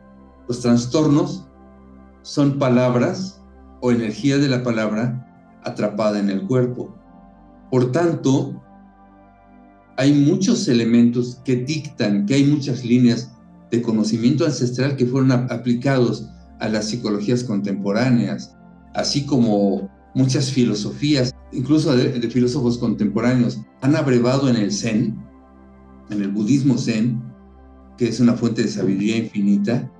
[0.48, 1.48] Los trastornos
[2.22, 3.42] son palabras
[3.82, 6.96] o energía de la palabra atrapada en el cuerpo.
[7.72, 8.62] Por tanto,
[9.98, 13.34] hay muchos elementos que dictan que hay muchas líneas
[13.74, 18.56] de conocimiento ancestral que fueron aplicados a las psicologías contemporáneas,
[18.94, 25.18] así como muchas filosofías, incluso de, filósofos contemporáneos, han abrevado en el Zen,
[26.12, 27.20] en el budismo Zen,
[27.98, 29.92] que es una fuente de sabiduría infinita,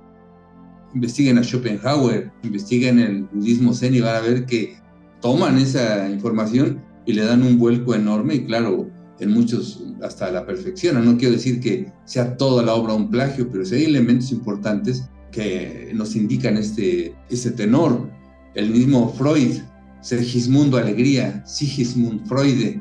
[0.94, 4.76] investiguen a Schopenhauer, investiguen el budismo zen y van a ver que
[5.20, 8.88] toman esa información y le dan un vuelco enorme y claro,
[9.20, 11.04] en muchos hasta la perfección.
[11.04, 15.08] No quiero decir que sea toda la obra un plagio, pero sí hay elementos importantes
[15.30, 18.08] que nos indican este, este tenor.
[18.54, 19.60] El mismo Freud,
[20.00, 22.78] Sergismundo Alegría, Sigismund Freud,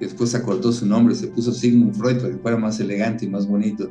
[0.00, 3.46] después acortó su nombre, se puso Sigmund Freud para que fuera más elegante y más
[3.46, 3.90] bonito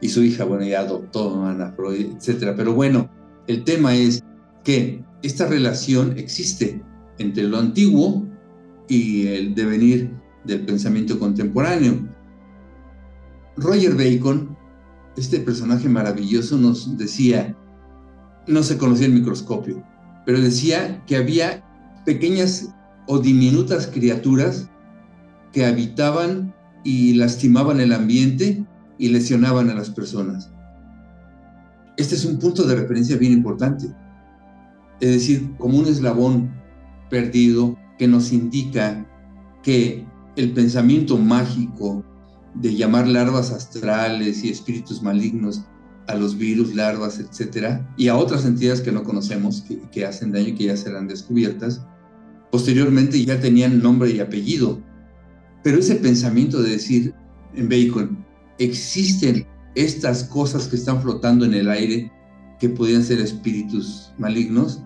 [0.00, 2.54] y su hija, bueno, ya adoptó a Ana Freud, etc.
[2.56, 3.10] Pero bueno,
[3.46, 4.22] el tema es
[4.64, 6.82] que esta relación existe
[7.18, 8.26] entre lo antiguo
[8.88, 10.10] y el devenir
[10.44, 12.08] del pensamiento contemporáneo.
[13.56, 14.56] Roger Bacon,
[15.16, 17.56] este personaje maravilloso, nos decía,
[18.46, 19.82] no se conocía el microscopio,
[20.24, 21.64] pero decía que había
[22.04, 22.72] pequeñas
[23.06, 24.68] o diminutas criaturas
[25.52, 28.64] que habitaban y lastimaban el ambiente
[28.98, 30.50] y lesionaban a las personas.
[31.96, 33.86] Este es un punto de referencia bien importante.
[35.00, 36.50] Es decir, como un eslabón
[37.10, 39.06] perdido que nos indica
[39.62, 40.06] que
[40.40, 42.04] el pensamiento mágico
[42.54, 45.62] de llamar larvas astrales y espíritus malignos
[46.08, 50.32] a los virus, larvas, etcétera, y a otras entidades que no conocemos que, que hacen
[50.32, 51.84] daño y que ya serán descubiertas.
[52.50, 54.80] Posteriormente ya tenían nombre y apellido,
[55.62, 57.14] pero ese pensamiento de decir
[57.54, 58.24] en Bacon,
[58.58, 62.10] existen estas cosas que están flotando en el aire
[62.58, 64.82] que podrían ser espíritus malignos,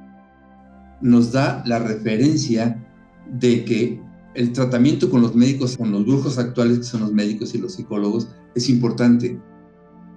[1.01, 2.81] nos da la referencia
[3.31, 4.01] de que
[4.35, 7.75] el tratamiento con los médicos, con los brujos actuales que son los médicos y los
[7.75, 9.41] psicólogos, es importante.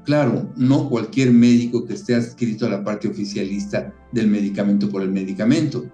[0.05, 5.11] Claro, no cualquier médico que esté adscrito a la parte oficialista del medicamento por el
[5.11, 5.85] medicamento,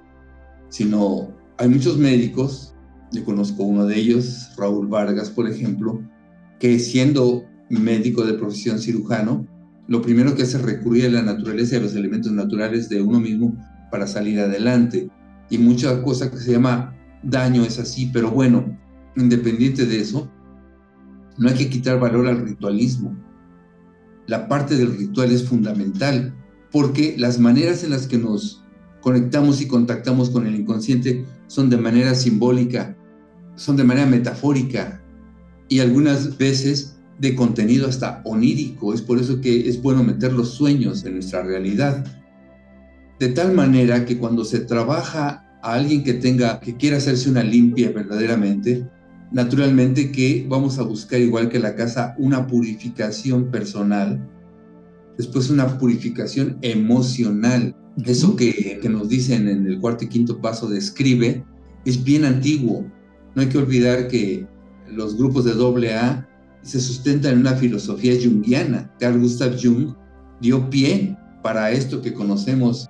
[0.69, 2.75] sino hay muchos médicos,
[3.11, 6.01] yo conozco uno de ellos, Raúl Vargas, por ejemplo,
[6.59, 9.47] que siendo médico de profesión cirujano,
[9.87, 13.01] lo primero que hace es recurrir a la naturaleza y a los elementos naturales de
[13.01, 13.55] uno mismo
[13.91, 15.09] para salir adelante.
[15.49, 18.77] Y muchas cosas que se llama daño es así, pero bueno,
[19.15, 20.29] independiente de eso,
[21.37, 23.17] no hay que quitar valor al ritualismo.
[24.27, 26.33] La parte del ritual es fundamental
[26.71, 28.63] porque las maneras en las que nos
[29.01, 32.95] conectamos y contactamos con el inconsciente son de manera simbólica,
[33.55, 35.01] son de manera metafórica
[35.67, 38.93] y algunas veces de contenido hasta onírico.
[38.93, 42.05] Es por eso que es bueno meter los sueños en nuestra realidad.
[43.19, 47.41] De tal manera que cuando se trabaja a alguien que tenga, que quiera hacerse una
[47.41, 48.85] limpia verdaderamente,
[49.31, 54.29] naturalmente que vamos a buscar, igual que la casa, una purificación personal,
[55.17, 57.75] después una purificación emocional.
[58.05, 61.45] Eso que, que nos dicen en el cuarto y quinto paso de escribe
[61.85, 62.85] es bien antiguo.
[63.33, 64.45] No hay que olvidar que
[64.91, 66.27] los grupos de doble A
[66.61, 68.91] se sustentan en una filosofía junguiana.
[68.99, 69.93] Carl Gustav Jung
[70.41, 72.89] dio pie para esto que conocemos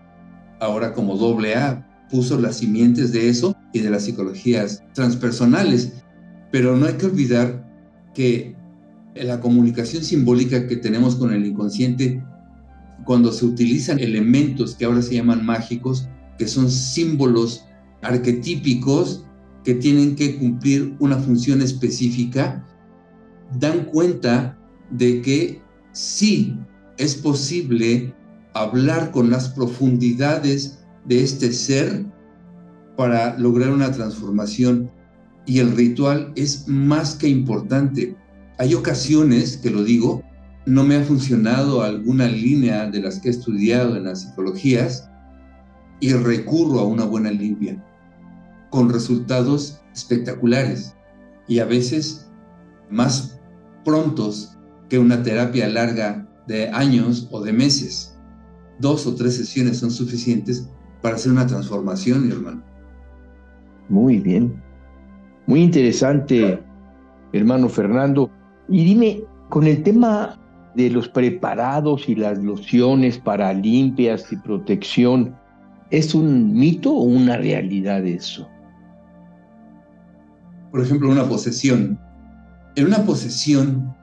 [0.60, 5.94] ahora como doble A puso las simientes de eso y de las psicologías transpersonales.
[6.52, 7.68] Pero no hay que olvidar
[8.14, 8.56] que
[9.16, 12.24] la comunicación simbólica que tenemos con el inconsciente,
[13.06, 17.66] cuando se utilizan elementos que ahora se llaman mágicos, que son símbolos
[18.02, 19.26] arquetípicos
[19.64, 22.66] que tienen que cumplir una función específica,
[23.60, 24.58] dan cuenta
[24.92, 25.62] de que
[25.92, 26.58] sí
[26.98, 28.14] es posible
[28.54, 32.06] hablar con las profundidades de este ser
[32.96, 34.90] para lograr una transformación.
[35.46, 38.16] Y el ritual es más que importante.
[38.60, 40.24] Hay ocasiones, que lo digo,
[40.66, 45.10] no me ha funcionado alguna línea de las que he estudiado en las psicologías
[46.00, 47.84] y recurro a una buena limpia,
[48.70, 50.96] con resultados espectaculares
[51.48, 52.30] y a veces
[52.90, 53.40] más
[53.84, 54.58] prontos
[54.90, 58.16] que una terapia larga de años o de meses.
[58.80, 60.68] Dos o tres sesiones son suficientes
[61.04, 62.64] para hacer una transformación, hermano.
[63.90, 64.56] Muy bien.
[65.46, 66.64] Muy interesante,
[67.34, 68.32] hermano Fernando.
[68.70, 70.40] Y dime, con el tema
[70.76, 75.36] de los preparados y las lociones para limpias y protección,
[75.92, 78.48] ¿es un mito o una realidad eso?
[80.72, 82.00] Por ejemplo, una posesión.
[82.78, 83.94] En una posesión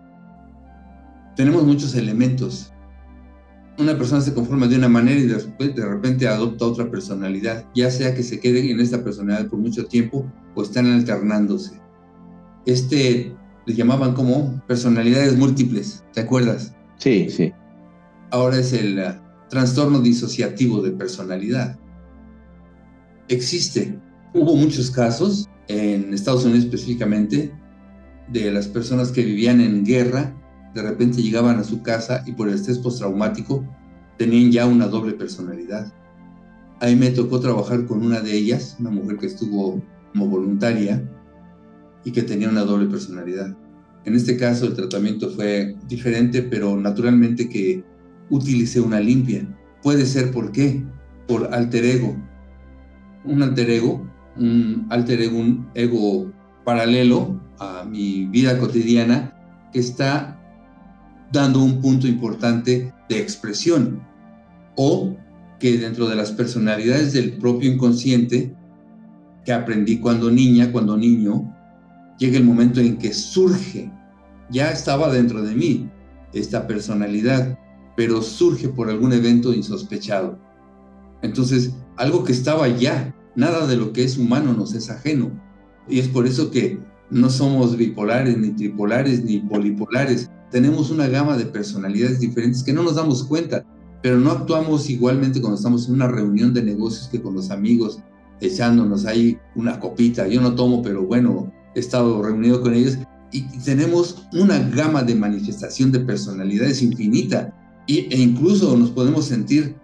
[1.34, 2.70] tenemos muchos elementos
[3.80, 8.14] una persona se conforma de una manera y de repente adopta otra personalidad, ya sea
[8.14, 11.80] que se quede en esta personalidad por mucho tiempo o están alternándose.
[12.66, 13.34] Este
[13.66, 16.74] le llamaban como personalidades múltiples, ¿te acuerdas?
[16.98, 17.52] Sí, sí.
[18.30, 21.78] Ahora es el uh, trastorno disociativo de personalidad.
[23.28, 23.98] Existe.
[24.34, 27.52] Hubo muchos casos, en Estados Unidos específicamente,
[28.28, 30.34] de las personas que vivían en guerra
[30.74, 33.64] de repente llegaban a su casa y por el estrés postraumático
[34.18, 35.92] tenían ya una doble personalidad.
[36.80, 41.02] Ahí me tocó trabajar con una de ellas, una mujer que estuvo como voluntaria
[42.04, 43.56] y que tenía una doble personalidad.
[44.04, 47.84] En este caso el tratamiento fue diferente, pero naturalmente que
[48.30, 49.46] utilicé una limpia.
[49.82, 50.82] Puede ser por qué?
[51.26, 52.16] Por alter ego.
[53.24, 56.32] Un alter ego, un alter ego, un ego
[56.64, 59.34] paralelo a mi vida cotidiana
[59.72, 60.39] que está
[61.32, 64.00] dando un punto importante de expresión.
[64.76, 65.16] O
[65.58, 68.54] que dentro de las personalidades del propio inconsciente,
[69.44, 71.54] que aprendí cuando niña, cuando niño,
[72.18, 73.90] llega el momento en que surge,
[74.50, 75.90] ya estaba dentro de mí
[76.32, 77.58] esta personalidad,
[77.96, 80.38] pero surge por algún evento insospechado.
[81.22, 85.30] Entonces, algo que estaba ya, nada de lo que es humano nos es ajeno.
[85.88, 86.78] Y es por eso que
[87.10, 92.82] no somos bipolares, ni tripolares, ni polipolares, tenemos una gama de personalidades diferentes que no
[92.82, 93.64] nos damos cuenta,
[94.02, 98.00] pero no actuamos igualmente cuando estamos en una reunión de negocios que con los amigos,
[98.40, 100.26] echándonos ahí una copita.
[100.26, 102.98] Yo no tomo, pero bueno, he estado reunido con ellos
[103.32, 107.54] y tenemos una gama de manifestación de personalidades infinita.
[107.86, 109.74] e incluso nos podemos sentir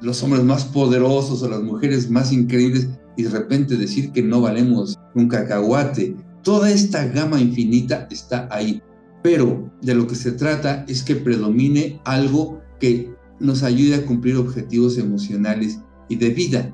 [0.00, 4.40] los hombres más poderosos o las mujeres más increíbles y de repente decir que no
[4.40, 6.14] valemos un cacahuate.
[6.44, 8.80] Toda esta gama infinita está ahí.
[9.22, 14.36] Pero de lo que se trata es que predomine algo que nos ayude a cumplir
[14.36, 15.80] objetivos emocionales
[16.10, 16.72] y de vida.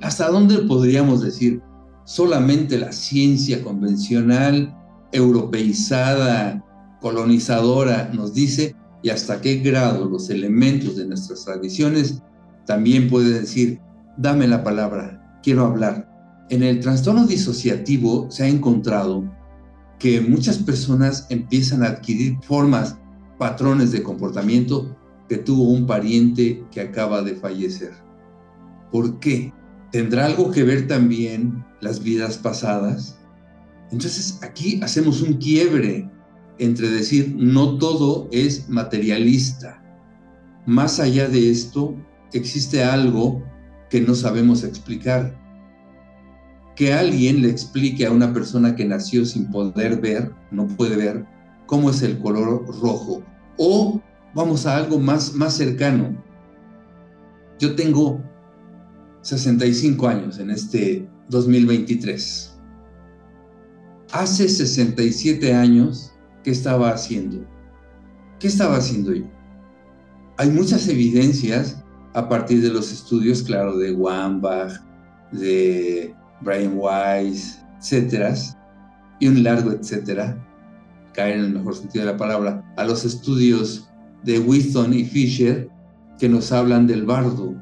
[0.00, 1.60] ¿Hasta dónde podríamos decir?
[2.04, 4.74] Solamente la ciencia convencional,
[5.12, 6.64] europeizada,
[7.00, 12.22] colonizadora nos dice y hasta qué grado los elementos de nuestras tradiciones
[12.64, 13.80] también puede decir,
[14.16, 16.11] dame la palabra, quiero hablar.
[16.52, 19.24] En el trastorno disociativo se ha encontrado
[19.98, 22.98] que muchas personas empiezan a adquirir formas,
[23.38, 24.94] patrones de comportamiento
[25.30, 27.92] que tuvo un pariente que acaba de fallecer.
[28.90, 29.50] ¿Por qué?
[29.92, 33.18] ¿Tendrá algo que ver también las vidas pasadas?
[33.90, 36.10] Entonces aquí hacemos un quiebre
[36.58, 39.82] entre decir no todo es materialista.
[40.66, 41.96] Más allá de esto,
[42.34, 43.42] existe algo
[43.88, 45.41] que no sabemos explicar.
[46.76, 51.26] Que alguien le explique a una persona que nació sin poder ver, no puede ver,
[51.66, 53.22] cómo es el color rojo.
[53.58, 54.00] O
[54.34, 56.16] vamos a algo más, más cercano.
[57.58, 58.20] Yo tengo
[59.22, 62.58] 65 años en este 2023.
[64.12, 66.12] Hace 67 años,
[66.42, 67.46] ¿qué estaba haciendo?
[68.38, 69.24] ¿Qué estaba haciendo yo?
[70.38, 71.82] Hay muchas evidencias
[72.14, 74.72] a partir de los estudios, claro, de Wambach,
[75.30, 78.34] de Brian Weiss, etcétera,
[79.20, 80.36] y un largo etcétera,
[81.14, 83.88] caer en el mejor sentido de la palabra, a los estudios
[84.24, 85.68] de Winston y Fisher
[86.18, 87.54] que nos hablan del bardo,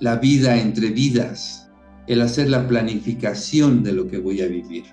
[0.00, 1.70] la vida entre vidas,
[2.06, 4.84] el hacer la planificación de lo que voy a vivir.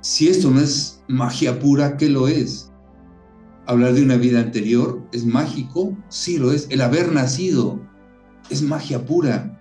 [0.00, 2.70] Si esto no es magia pura, ¿qué lo es?
[3.66, 6.68] Hablar de una vida anterior es mágico, sí lo es.
[6.70, 7.80] El haber nacido
[8.48, 9.55] es magia pura.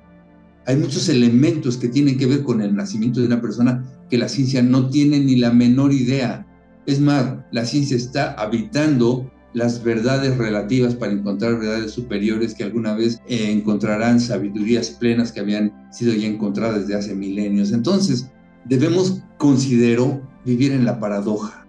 [0.66, 4.30] Hay muchos elementos que tienen que ver con el nacimiento de una persona que la
[4.30, 6.45] ciencia no tiene ni la menor idea.
[6.86, 12.93] Es más, la ciencia está habitando las verdades relativas para encontrar verdades superiores que alguna
[12.93, 17.72] vez eh, encontrarán sabidurías plenas que habían sido ya encontradas desde hace milenios.
[17.72, 18.30] Entonces,
[18.66, 21.66] debemos, considero, vivir en la paradoja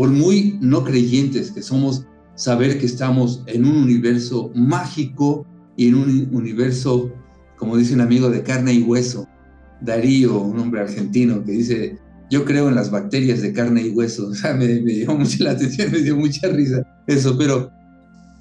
[0.00, 5.44] por muy no creyentes que somos, saber que estamos en un universo mágico
[5.76, 7.12] y en un universo,
[7.60, 9.28] como dice un amigo de carne y hueso,
[9.80, 11.98] Darío, un hombre argentino, que dice,
[12.28, 14.26] yo creo en las bacterias de carne y hueso.
[14.30, 17.70] O sea, me, me dio mucha la atención, me dio mucha risa eso, pero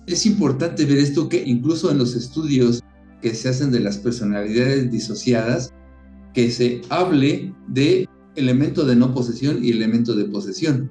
[0.08, 2.82] es importante ver esto que incluso en los estudios
[3.22, 5.72] que se hacen de las personalidades disociadas,
[6.34, 10.90] que se hable de elemento de no posesión y elemento de posesión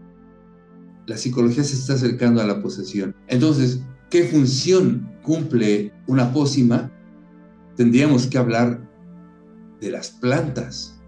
[1.09, 3.17] la psicología se está acercando a la posesión.
[3.29, 6.93] Entonces, ¿qué función cumple una pócima?
[7.79, 8.81] Tendríamos que hablar
[9.81, 11.01] de las plantas.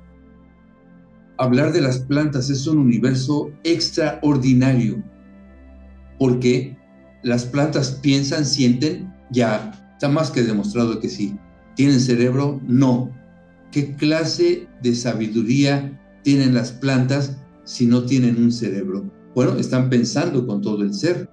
[1.37, 5.03] Hablar de las plantas es un universo extraordinario,
[6.17, 6.79] porque
[7.25, 11.37] las plantas piensan, sienten, ya está más que demostrado que sí.
[11.75, 12.61] ¿Tienen cerebro?
[12.65, 13.11] No.
[13.73, 19.11] ¿Qué clase de sabiduría tienen las plantas si no tienen un cerebro?
[19.35, 21.29] Bueno, están pensando con todo el ser.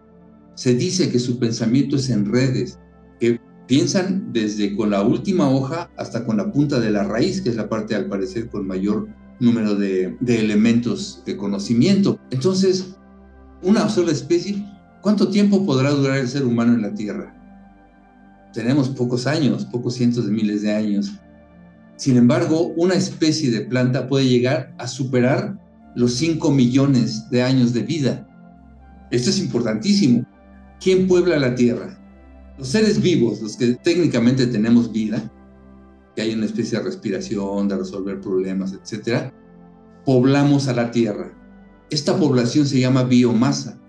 [0.55, 2.79] Se dice que su pensamiento es en redes,
[3.19, 7.49] que piensan desde con la última hoja hasta con la punta de la raíz, que
[7.49, 9.07] es la parte al parecer con mayor
[9.39, 12.19] número de, elementos de conocimiento.
[12.31, 12.95] Entonces,
[13.61, 14.65] una sola especie,
[15.01, 17.33] ¿cuánto tiempo podrá durar el ser humano en la Tierra?
[18.53, 21.13] Tenemos pocos años, pocos cientos de miles de años.
[21.97, 25.59] Sin embargo, una especie de planta puede llegar a superar
[25.95, 28.27] los 5 millones de años de vida.
[29.11, 30.25] Esto es importantísimo.
[30.79, 31.97] ¿Quién puebla la Tierra?
[32.57, 35.31] Los seres vivos, los que técnicamente tenemos vida,
[36.15, 39.31] que hay una especie de respiración, de resolver problemas, etc.,
[40.05, 41.31] poblamos a la Tierra.
[41.89, 43.79] Esta población se llama biomasa.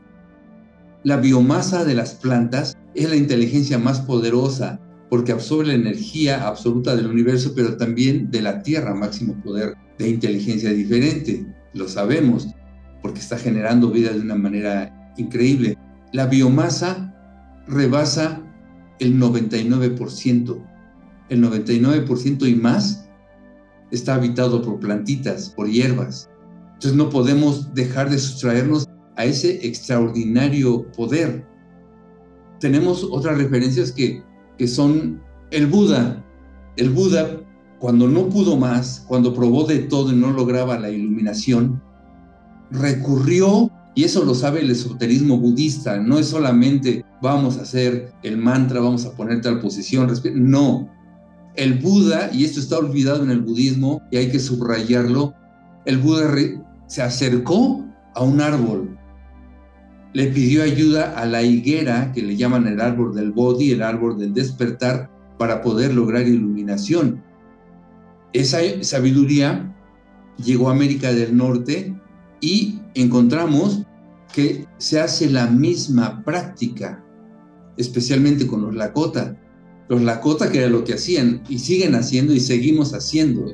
[1.05, 6.95] La biomasa de las plantas es la inteligencia más poderosa porque absorbe la energía absoluta
[6.95, 12.49] del universo, pero también de la Tierra, máximo poder de inteligencia diferente lo sabemos,
[13.03, 15.77] porque está generando vida de una manera increíble.
[16.13, 17.15] La biomasa
[17.67, 18.43] rebasa
[19.01, 20.65] el 99%.
[21.29, 23.09] El 99% y más
[23.91, 26.31] está habitado por plantitas, por hierbas.
[26.75, 28.87] Entonces no podemos dejar de sustraernos
[29.17, 31.47] a ese extraordinario poder.
[32.61, 34.23] Tenemos otras referencias que,
[34.57, 35.21] que son
[35.51, 36.25] el Buda.
[36.77, 37.41] El Buda
[37.79, 41.81] cuando no pudo más, cuando probó de todo y no lograba la iluminación,
[42.71, 45.97] recurrió Y eso lo sabe el esoterismo budista.
[45.97, 50.09] No es solamente vamos a hacer el mantra, vamos a poner tal posición.
[50.37, 50.89] No.
[51.57, 55.35] El Buda, y esto está olvidado en el budismo y hay que subrayarlo,
[55.85, 56.33] el Buda
[56.87, 57.85] se acercó
[58.15, 58.97] a un árbol,
[60.13, 64.17] le pidió ayuda a la higuera, que le llaman el árbol del Bodhi, el árbol
[64.17, 67.21] del despertar, para poder lograr iluminación.
[68.33, 69.75] Esa sabiduría
[70.37, 71.97] llegó a América del Norte
[72.41, 73.83] y encontramos
[74.33, 77.05] que se hace la misma práctica,
[77.77, 79.37] especialmente con los Lakota.
[79.89, 83.47] Los Lakota, que era lo que hacían, y siguen haciendo y seguimos haciendo.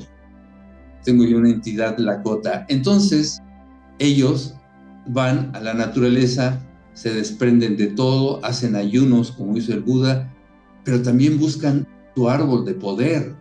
[1.04, 2.66] Tengo yo una entidad Lakota.
[2.68, 3.40] Entonces,
[3.98, 4.54] ellos
[5.06, 6.60] van a la naturaleza,
[6.94, 10.32] se desprenden de todo, hacen ayunos, como hizo el Buda,
[10.84, 13.34] pero también buscan su árbol de poder.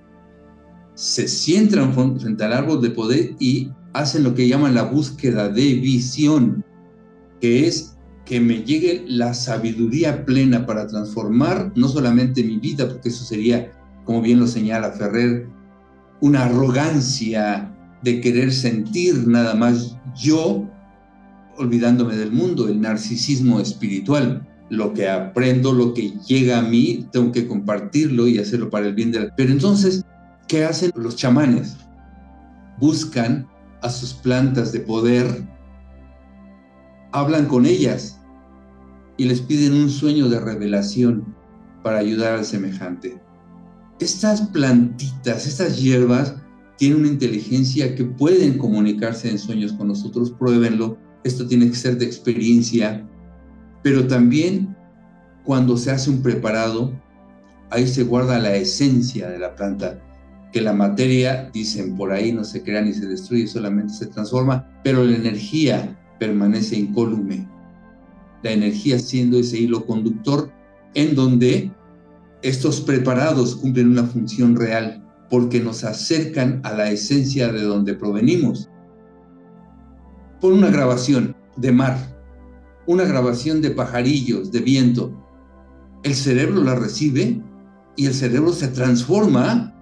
[0.95, 5.75] Se sientan frente al árbol de poder y hacen lo que llaman la búsqueda de
[5.75, 6.63] visión,
[7.43, 13.09] que es que me llegue la sabiduría plena para transformar no solamente mi vida, porque
[13.09, 13.69] eso sería,
[14.05, 15.49] como bien lo señala Ferrer,
[16.21, 17.69] una arrogancia
[18.01, 20.65] de querer sentir nada más yo,
[21.57, 24.47] olvidándome del mundo, el narcisismo espiritual.
[24.69, 28.95] Lo que aprendo, lo que llega a mí, tengo que compartirlo y hacerlo para el
[28.95, 29.35] bien de la...
[29.35, 30.05] Pero entonces,
[30.47, 31.75] ¿qué hacen los chamanes?
[32.79, 33.45] Buscan
[33.81, 35.43] a sus plantas de poder,
[37.13, 38.19] hablan con ellas
[39.17, 41.23] y les piden un sueño de revelación
[41.83, 43.21] para ayudar al semejante.
[43.99, 46.35] Estas plantitas, estas hierbas,
[46.77, 50.97] tienen una inteligencia que pueden comunicarse en sueños con nosotros, pruébenlo.
[51.23, 53.07] Esto tiene que ser de experiencia,
[53.83, 54.75] pero también
[55.45, 56.91] cuando se hace un preparado,
[57.69, 59.99] ahí se guarda la esencia de la planta
[60.51, 64.67] que la materia, dicen por ahí, no se crea ni se destruye, solamente se transforma,
[64.83, 67.45] pero la energía permanece incólume.
[68.43, 70.49] La energía siendo ese hilo conductor
[70.93, 71.69] en donde
[72.41, 78.69] estos preparados cumplen una función real porque nos acercan a la esencia de donde provenimos.
[80.39, 81.97] Por una grabación de mar,
[82.85, 85.11] una grabación de pajarillos, de viento,
[86.03, 87.41] el cerebro la recibe
[87.97, 89.73] y el cerebro se transforma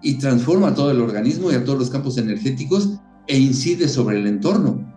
[0.00, 4.28] y transforma todo el organismo y a todos los campos energéticos e incide sobre el
[4.28, 4.87] entorno.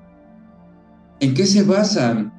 [1.22, 2.34] ¿En qué se basan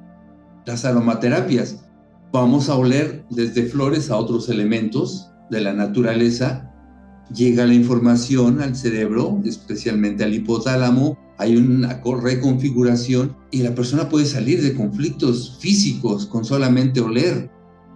[0.65, 1.85] las aromaterapias?
[2.31, 6.69] Vamos a oler desde flores a otros elementos de la naturaleza.
[7.33, 14.25] Llega la información al cerebro, especialmente al hipotálamo, hay una reconfiguración y la persona puede
[14.25, 17.49] salir de conflictos físicos con solamente oler,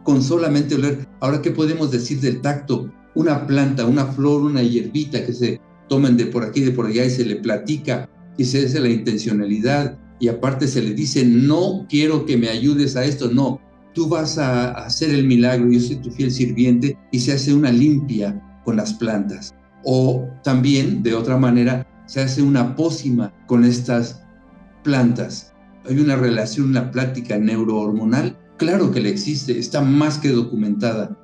[0.03, 1.05] con solamente oler.
[1.19, 2.89] Ahora, ¿qué podemos decir del tacto?
[3.17, 5.59] una planta, una flor, una hierbita que se
[5.89, 8.07] tomen de por aquí, de por allá y se le platica
[8.37, 12.95] y se hace la intencionalidad y aparte se le dice, no quiero que me ayudes
[12.95, 13.61] a esto, no,
[13.93, 17.71] tú vas a hacer el milagro, yo soy tu fiel sirviente y se hace una
[17.71, 19.53] limpia con las plantas.
[19.83, 24.23] O también, de otra manera, se hace una pócima con estas
[24.83, 25.53] plantas.
[25.87, 31.17] Hay una relación, una plática neurohormonal, claro que le existe, está más que documentada.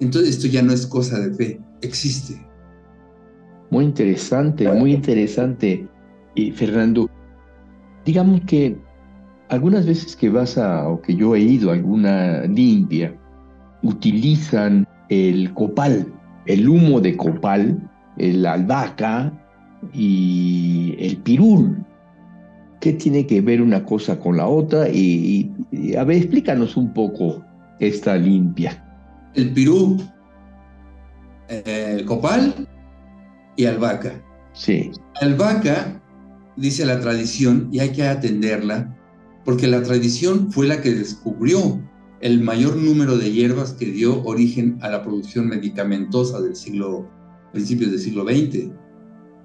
[0.00, 2.44] Entonces esto ya no es cosa de fe, existe.
[3.70, 5.86] Muy interesante, muy interesante.
[6.34, 7.10] Y Fernando,
[8.08, 8.74] digamos que
[9.50, 13.14] algunas veces que vas a, o que yo he ido a alguna limpia,
[13.82, 16.06] utilizan el copal,
[16.46, 17.78] el humo de copal,
[18.16, 19.30] la albahaca
[19.92, 21.84] y el pirul.
[22.80, 24.88] ¿Qué tiene que ver una cosa con la otra?
[24.88, 25.52] y
[25.98, 27.44] a ver, explícanos un poco
[27.78, 28.84] esta limpia
[29.34, 29.98] el pirú,
[31.48, 32.66] el copal
[33.56, 34.12] y albahaca.
[34.52, 34.90] Sí.
[35.20, 36.00] Albahaca,
[36.58, 38.96] dice la tradición, y hay que atenderla,
[39.44, 41.80] porque la tradición fue la que descubrió
[42.20, 47.08] el mayor número de hierbas que dio origen a la producción medicamentosa del siglo,
[47.52, 48.70] principios del siglo XX.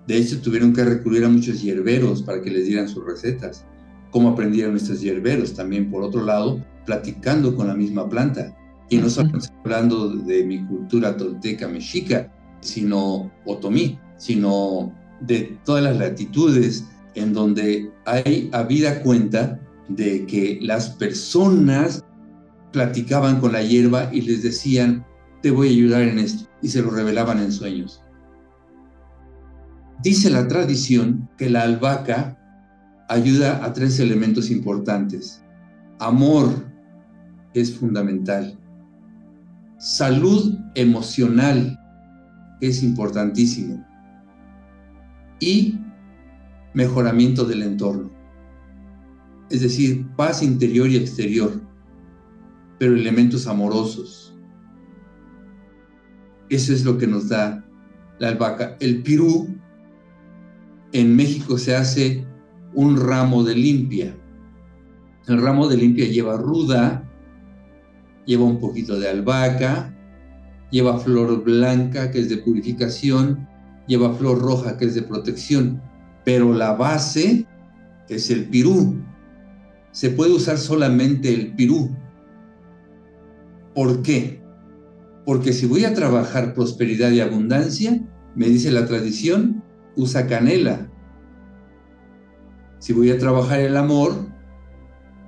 [0.08, 3.66] De hecho, tuvieron que recurrir a muchos hierberos para que les dieran sus recetas.
[4.12, 5.54] ¿Cómo aprendieron estos hierberos?
[5.54, 8.58] También, por otro lado, platicando con la misma planta.
[8.90, 9.32] Y no solo
[9.64, 16.86] hablando de mi cultura tolteca mexica, sino otomí, sino de todas las latitudes
[17.16, 19.60] en donde hay habida cuenta
[19.90, 22.04] de que las personas
[22.72, 25.06] platicaban con la hierba y les decían,
[25.42, 28.02] te voy a ayudar en esto, y se lo revelaban en sueños.
[30.02, 32.38] Dice la tradición que la albahaca
[33.10, 35.44] ayuda a tres elementos importantes.
[36.00, 36.66] Amor
[37.54, 38.58] es fundamental
[39.84, 41.78] salud emocional,
[42.62, 43.86] es importantísimo,
[45.42, 45.78] y
[46.74, 48.12] mejoramiento del entorno.
[49.50, 51.62] es decir, paz interior y exterior,
[52.80, 54.36] pero elementos amorosos.
[56.50, 57.64] Eso es lo que nos da
[58.20, 58.78] la albahaca.
[58.80, 59.48] El pirú,
[60.92, 62.26] en México se hace
[62.74, 64.16] un ramo de limpia.
[65.28, 67.10] El ramo de limpia lleva ruda,
[68.26, 69.96] lleva un poquito de albahaca,
[70.72, 73.48] lleva flor blanca que es de purificación,
[73.88, 75.82] lleva flor roja que es de protección,
[76.24, 77.46] pero la base
[78.10, 79.02] es el pirú.
[79.92, 81.96] Se puede usar solamente el pirú.
[83.76, 84.42] ¿Por qué?
[85.26, 88.02] Porque si voy a trabajar prosperidad y abundancia,
[88.36, 89.64] me dice la tradición,
[89.96, 90.90] usa canela.
[92.80, 94.28] Si voy a trabajar el amor,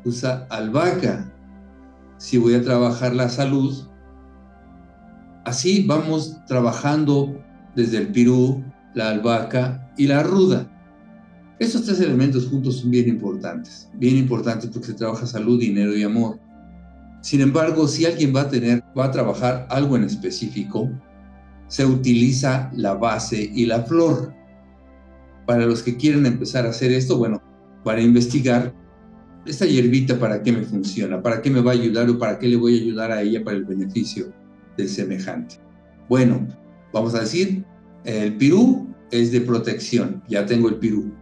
[0.03, 1.31] usa albahaca.
[2.17, 3.87] Si voy a trabajar la salud,
[5.43, 7.41] así vamos trabajando
[7.75, 10.74] desde el pirú, la albahaca y la ruda.
[11.57, 16.03] Estos tres elementos juntos son bien importantes, bien importantes porque se trabaja salud, dinero y
[16.03, 16.37] amor.
[17.21, 20.91] Sin embargo, si alguien va a tener, va a trabajar algo en específico,
[21.67, 24.33] se utiliza la base y la flor.
[25.47, 27.41] Para los que quieren empezar a hacer esto, bueno,
[27.83, 28.73] para investigar
[29.45, 32.47] esta hierbita para qué me funciona, para qué me va a ayudar o para qué
[32.47, 34.33] le voy a ayudar a ella para el beneficio
[34.75, 35.55] del semejante.
[36.09, 36.47] Bueno,
[36.91, 37.63] vamos a decir,
[38.03, 41.13] el pirú es de protección, ya tengo el pirú.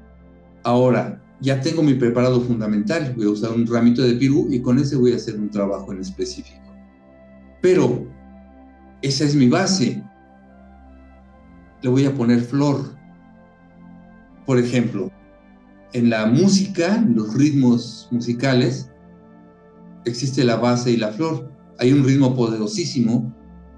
[0.64, 4.80] Ahora, ya tengo mi preparado fundamental, voy a usar un ramito de pirú y con
[4.80, 6.61] ese voy a hacer un trabajo en específico.
[7.61, 8.07] Pero
[9.01, 10.01] esa es mi base.
[11.82, 12.95] Le voy a poner flor.
[14.45, 15.11] Por ejemplo,
[15.91, 18.89] en la música, en los ritmos musicales,
[20.05, 21.51] existe la base y la flor.
[21.80, 23.34] Hay un ritmo poderosísimo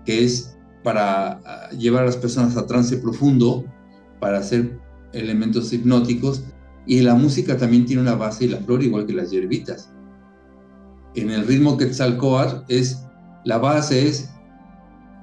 [0.05, 3.65] que es para ah, llevar a las personas a trance profundo,
[4.19, 4.79] para hacer
[5.13, 6.43] elementos hipnóticos,
[6.87, 9.89] y la música también tiene una base y la flor, igual que las hierbitas.
[11.15, 13.03] En el ritmo Quetzalcoatl es,
[13.45, 14.29] la base es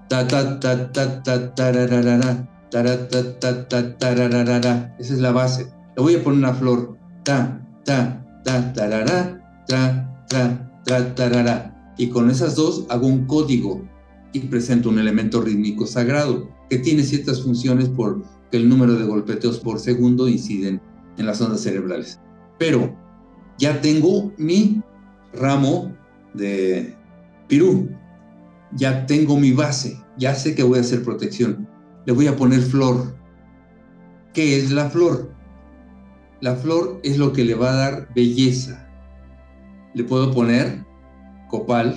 [0.09, 4.97] ta ta ta ta ta tararara, ta ta ta tararara.
[4.99, 5.73] Esa es la base.
[5.97, 6.97] Le voy a poner una flor.
[7.25, 11.95] Ta, ta, ta, tarara, ta, ta, ta, tarara.
[11.97, 13.83] Y con esas dos hago un código
[14.33, 19.05] y presento un elemento rítmico sagrado que tiene ciertas funciones por que el número de
[19.05, 20.81] golpeteos por segundo inciden
[21.19, 22.21] en las ondas cerebrales.
[22.59, 22.97] Pero
[23.59, 24.83] ya tengo mi
[25.33, 25.97] ramo
[26.35, 26.97] de
[27.49, 27.89] pirú,
[28.73, 31.69] ya tengo mi base, ya sé que voy a hacer protección.
[32.07, 33.15] Le voy a poner flor.
[34.33, 35.31] ¿Qué es la flor?
[36.41, 38.89] La flor es lo que le va a dar belleza.
[39.95, 40.85] Le puedo poner
[41.49, 41.95] copal,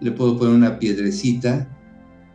[0.00, 1.68] le puedo poner una piedrecita,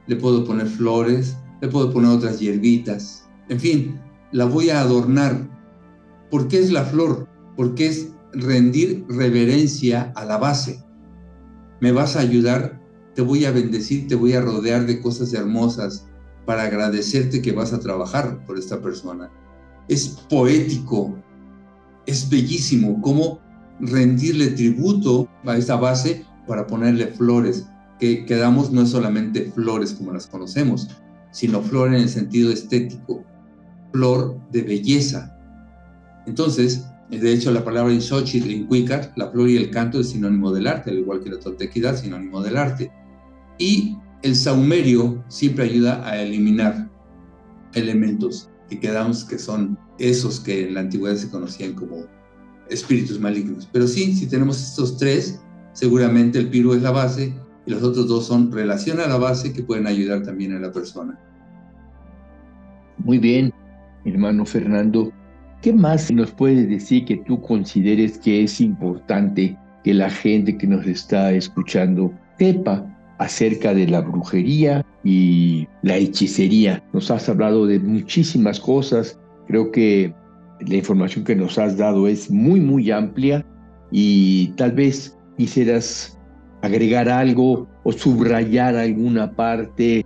[0.05, 3.27] le puedo poner flores, le puedo poner otras hierbitas.
[3.47, 3.99] En fin,
[4.32, 5.47] la voy a adornar.
[6.30, 7.27] ¿Por qué es la flor?
[7.55, 10.84] Porque es rendir reverencia a la base.
[11.82, 12.80] Me vas a ayudar,
[13.15, 16.05] te voy a bendecir, te voy a rodear de cosas hermosas
[16.45, 19.32] para agradecerte que vas a trabajar por esta persona
[19.89, 21.17] es poético,
[22.05, 23.39] es bellísimo cómo
[23.80, 27.67] rendirle tributo a esta base para ponerle flores,
[27.99, 30.88] que, quedamos no es solamente flores como las conocemos,
[31.32, 33.23] sino flor en el sentido estético,
[33.91, 35.36] flor de belleza.
[36.26, 40.09] Entonces, de hecho, la palabra en Xochitl, en Cuicar, la flor y el canto es
[40.09, 42.91] sinónimo del arte, al igual que la toltequidad, sinónimo del arte.
[43.57, 46.89] Y el saumerio siempre ayuda a eliminar
[47.74, 52.05] elementos que quedamos que son esos que en la antigüedad se conocían como
[52.70, 53.67] espíritus malignos.
[53.72, 55.41] Pero sí, si tenemos estos tres,
[55.74, 57.34] seguramente el piru es la base
[57.65, 60.72] y los otros dos son relación a la base que pueden ayudar también a la
[60.72, 61.20] persona.
[62.99, 63.51] Muy bien,
[64.05, 65.11] hermano Fernando.
[65.62, 70.68] ¿Qué más nos puedes decir que tú consideres que es importante que la gente que
[70.68, 72.86] nos está escuchando sepa
[73.18, 76.82] acerca de la brujería y la hechicería.
[76.93, 79.20] Nos has hablado de muchísimas cosas.
[79.47, 80.14] Creo que
[80.62, 83.45] la información que nos has dado es muy, muy amplia
[83.91, 86.18] y tal vez quisieras
[86.62, 90.05] agregar algo o subrayar alguna parte.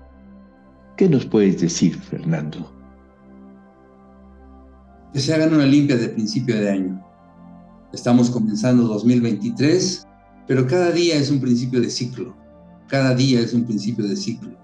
[0.98, 2.72] ¿Qué nos puedes decir, Fernando?
[5.14, 7.00] Que se hagan una limpia de principio de año.
[7.94, 10.08] Estamos comenzando 2023,
[10.48, 12.36] pero cada día es un principio de ciclo.
[12.88, 14.58] Cada día es un principio de ciclo.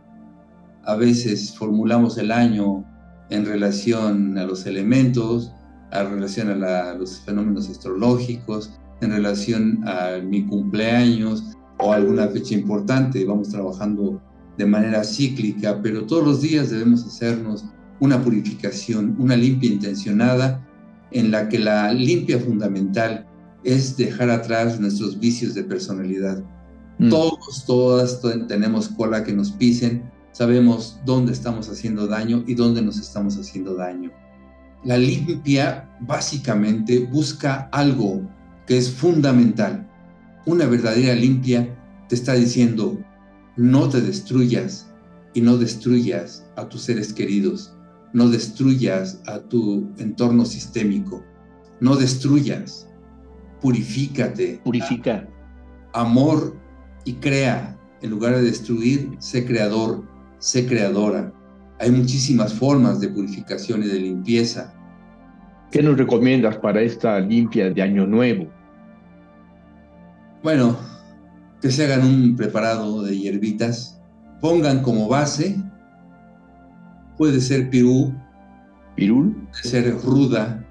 [0.85, 2.83] A veces formulamos el año
[3.29, 5.53] en relación a los elementos,
[5.91, 8.71] en relación a, los fenómenos astrológicos,
[9.01, 11.43] en relación a mi cumpleaños
[11.77, 13.23] o alguna fecha importante.
[13.23, 14.19] Vamos trabajando
[14.57, 17.65] de manera cíclica, pero todos los días debemos hacernos
[17.99, 20.65] una purificación, una limpia intencionada,
[21.11, 23.25] en la que la limpia fundamental
[23.63, 26.43] es dejar atrás nuestros vicios de personalidad.
[26.99, 27.09] Mm.
[27.09, 32.99] Todos, todas tenemos cola que nos pisen, sabemos dónde estamos haciendo daño y dónde nos
[32.99, 34.11] estamos haciendo daño.
[34.83, 38.21] La limpia básicamente busca algo
[38.65, 39.89] que es fundamental.
[40.45, 41.75] Una verdadera limpia
[42.07, 42.97] te está diciendo,
[43.57, 44.87] no te destruyas
[45.33, 47.73] y no destruyas a tus seres queridos,
[48.13, 51.23] no destruyas a tu entorno sistémico,
[51.79, 52.89] no destruyas,
[53.61, 54.61] purifícate.
[54.63, 55.27] Purifica.
[55.93, 56.55] Amor
[57.05, 57.75] y crea.
[58.01, 60.05] En lugar de destruir, sé creador,
[60.37, 61.33] sé creadora.
[61.79, 64.73] Hay muchísimas formas de purificación y de limpieza.
[65.71, 68.47] ¿Qué nos recomiendas para esta limpia de Año Nuevo?
[70.41, 70.77] Bueno,
[71.61, 73.99] que se hagan un preparado de hierbitas,
[74.39, 75.61] pongan como base,
[77.19, 78.15] puede ser pirú,
[78.95, 80.65] pirul, puede ser ruda,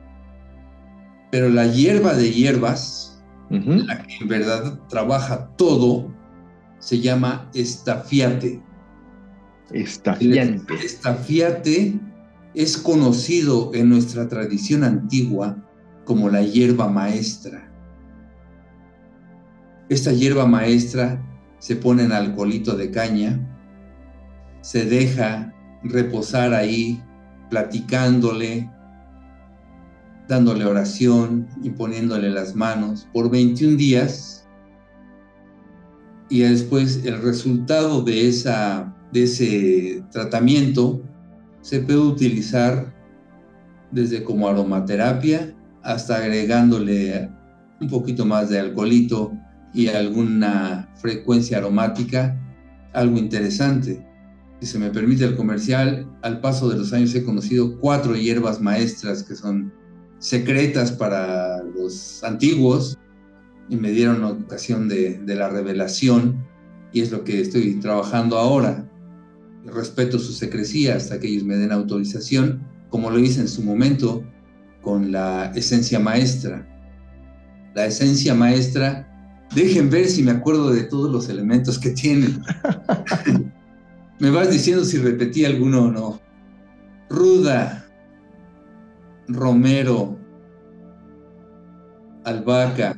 [1.30, 6.10] pero la hierba de hierbas, la que en verdad trabaja todo,
[6.78, 8.62] se llama estafiate.
[9.70, 10.74] Estafiante.
[10.82, 12.00] Estafiate
[12.54, 15.62] es conocido en nuestra tradición antigua
[16.06, 17.70] como la hierba maestra.
[19.90, 21.22] Esta hierba maestra
[21.58, 23.38] se pone en alcoholito de caña,
[24.62, 25.52] se deja
[25.82, 27.02] reposar ahí,
[27.50, 28.70] platicándole,
[30.28, 34.46] dándole oración, y poniéndole las manos por 21 días.
[36.28, 41.02] Y después el resultado de, esa, de ese tratamiento
[41.62, 42.94] se puede utilizar
[43.90, 47.30] desde como aromaterapia hasta agregándole
[47.80, 49.32] un poquito más de alcoholito
[49.72, 52.36] y alguna frecuencia aromática,
[52.92, 54.07] algo interesante.
[54.60, 58.60] Si se me permite el comercial, al paso de los años he conocido cuatro hierbas
[58.60, 59.72] maestras que son
[60.18, 62.98] secretas para los antiguos
[63.68, 66.44] y me dieron ocasión de, de la revelación
[66.92, 68.90] y es lo que estoy trabajando ahora.
[69.64, 74.24] Respeto su secrecía hasta que ellos me den autorización, como lo hice en su momento
[74.82, 76.66] con la esencia maestra.
[77.74, 79.08] La esencia maestra
[79.54, 82.42] Dejen ver si me acuerdo de todos los elementos que tienen.
[84.20, 86.20] me vas diciendo si repetí alguno o no.
[87.08, 87.86] Ruda,
[89.28, 90.18] Romero,
[92.24, 92.96] Albahaca,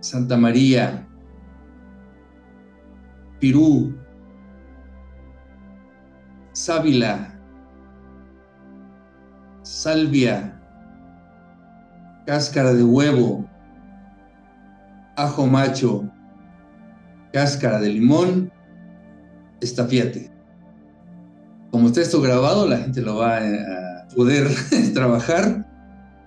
[0.00, 1.06] Santa María,
[3.38, 3.94] Pirú,
[6.52, 7.38] Sábila,
[9.62, 10.60] Salvia,
[12.26, 13.48] cáscara de huevo,
[15.16, 16.08] ajo macho,
[17.34, 18.52] cáscara de limón,
[19.60, 20.30] estafiate.
[21.72, 24.48] Como está esto grabado, la gente lo va a poder
[24.94, 25.66] trabajar.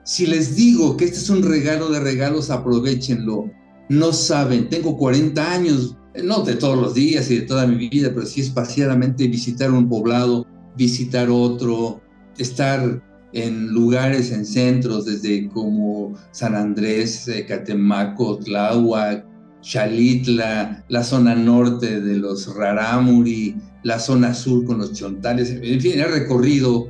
[0.04, 3.50] Si les digo que este es un regalo de regalos, aprovechenlo.
[3.88, 8.12] No saben, tengo 40 años, no de todos los días y de toda mi vida,
[8.14, 10.46] pero sí espaciadamente visitar un poblado,
[10.76, 12.02] visitar otro,
[12.38, 13.02] estar
[13.32, 19.27] en lugares, en centros, desde como San Andrés, eh, Catemaco, Tláhuac,
[19.68, 23.54] Chalitla, la zona norte de los Rarámuri,
[23.84, 26.88] la zona sur con los chontales, en fin, he recorrido,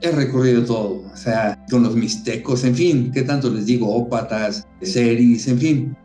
[0.00, 3.94] he recorrido todo, o sea, con los mixtecos, en fin, ¿qué tanto les digo?
[3.94, 5.96] Ópatas, seris, en fin,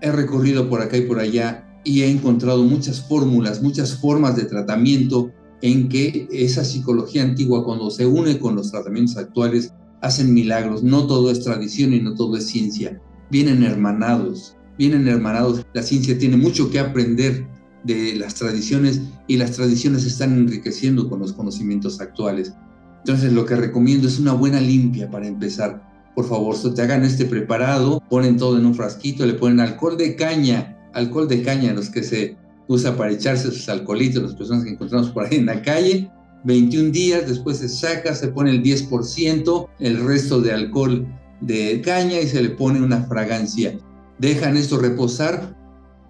[0.00, 4.46] he recorrido por acá y por allá y he encontrado muchas fórmulas, muchas formas de
[4.46, 5.30] tratamiento
[5.62, 10.82] en que esa psicología antigua cuando se une con los tratamientos actuales hacen milagros.
[10.82, 13.00] No todo es tradición y no todo es ciencia.
[13.30, 15.66] Vienen hermanados, vienen hermanados.
[15.74, 17.46] La ciencia tiene mucho que aprender
[17.84, 22.54] de las tradiciones y las tradiciones están enriqueciendo con los conocimientos actuales.
[23.00, 25.82] Entonces lo que recomiendo es una buena limpia para empezar.
[26.14, 30.16] Por favor, te hagan este preparado, ponen todo en un frasquito, le ponen alcohol de
[30.16, 34.70] caña, alcohol de caña, los que se usa para echarse sus alcoholitos, las personas que
[34.70, 36.10] encontramos por ahí en la calle.
[36.44, 41.06] 21 días, después se saca, se pone el 10%, el resto de alcohol
[41.42, 43.78] de caña y se le pone una fragancia.
[44.20, 45.56] Dejan esto reposar.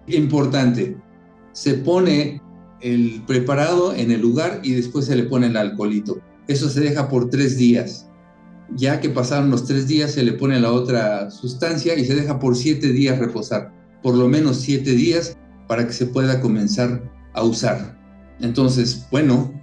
[0.07, 0.97] Importante,
[1.53, 2.41] se pone
[2.81, 6.19] el preparado en el lugar y después se le pone el alcoholito.
[6.47, 8.07] Eso se deja por tres días.
[8.75, 12.39] Ya que pasaron los tres días, se le pone la otra sustancia y se deja
[12.39, 13.71] por siete días reposar.
[14.01, 15.37] Por lo menos siete días
[15.67, 17.03] para que se pueda comenzar
[17.33, 17.97] a usar.
[18.39, 19.53] Entonces, bueno,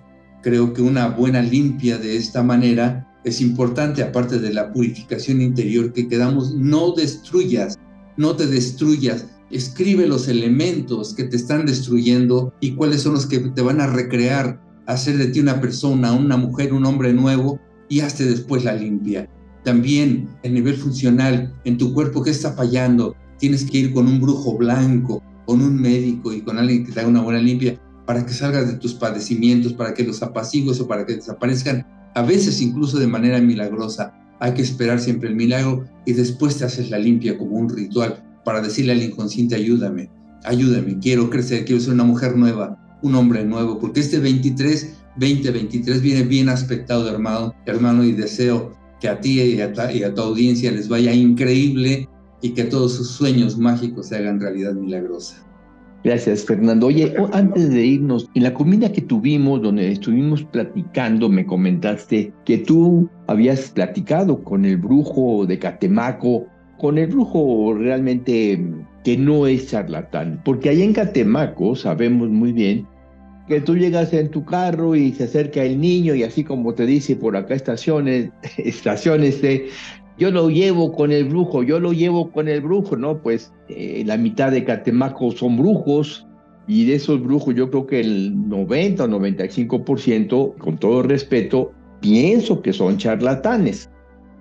[0.43, 5.93] creo que una buena limpia de esta manera es importante, aparte de la purificación interior
[5.93, 7.77] que quedamos, no destruyas,
[8.19, 13.39] no te destruyas, escribe los elementos que te están destruyendo y cuáles son los que
[13.39, 18.01] te van a recrear, hacer de ti una persona, una mujer, un hombre nuevo y
[18.01, 19.29] hazte después la limpia.
[19.65, 23.15] también el nivel funcional en tu cuerpo, ¿qué está fallando?
[23.39, 27.01] Tienes que ir con un brujo blanco, con un médico y con alguien que te
[27.01, 30.89] haga una buena limpia para que salgas de tus padecimientos, para que los apacigues o
[30.89, 34.15] para que desaparezcan, a veces incluso de manera milagrosa.
[34.41, 38.23] Hay que esperar siempre el milagro y después te haces la limpia como un ritual
[38.45, 40.11] para decirle al inconsciente, ayúdame,
[40.45, 46.01] ayúdame, quiero crecer, quiero ser una mujer nueva, un hombre nuevo, porque este 23, 2023
[46.01, 50.23] viene bien aspectado, hermano, hermano, y deseo que a ti y a, y a tu
[50.23, 52.09] audiencia les vaya increíble
[52.41, 55.48] y que todos sus sueños mágicos se hagan realidad milagrosa.
[56.09, 56.87] Gracias, Fernando.
[56.87, 62.57] Oye, antes de irnos, en la comida que tuvimos, donde estuvimos platicando, me comentaste que
[62.57, 66.47] tú habías platicado con el brujo de Catemaco,
[66.79, 68.59] con el brujo realmente
[69.05, 72.87] que no es charlatán, porque ahí en Catemaco sabemos muy bien
[73.47, 76.87] que tú llegas en tu carro y se acerca el niño y así como te
[76.87, 79.43] dice por acá estaciones, estaciones
[80.19, 83.19] yo lo llevo con el brujo, yo lo llevo con el brujo, ¿no?
[83.23, 86.27] Pues eh, la mitad de Catemaco son brujos
[86.67, 92.61] y de esos brujos yo creo que el 90 o 95%, con todo respeto, pienso
[92.61, 93.91] que son charlatanes.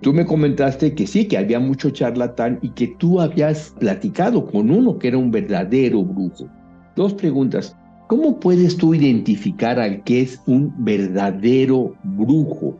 [0.00, 4.70] Tú me comentaste que sí, que había mucho charlatán y que tú habías platicado con
[4.70, 6.48] uno que era un verdadero brujo.
[6.96, 7.76] Dos preguntas.
[8.08, 12.78] ¿Cómo puedes tú identificar al que es un verdadero brujo?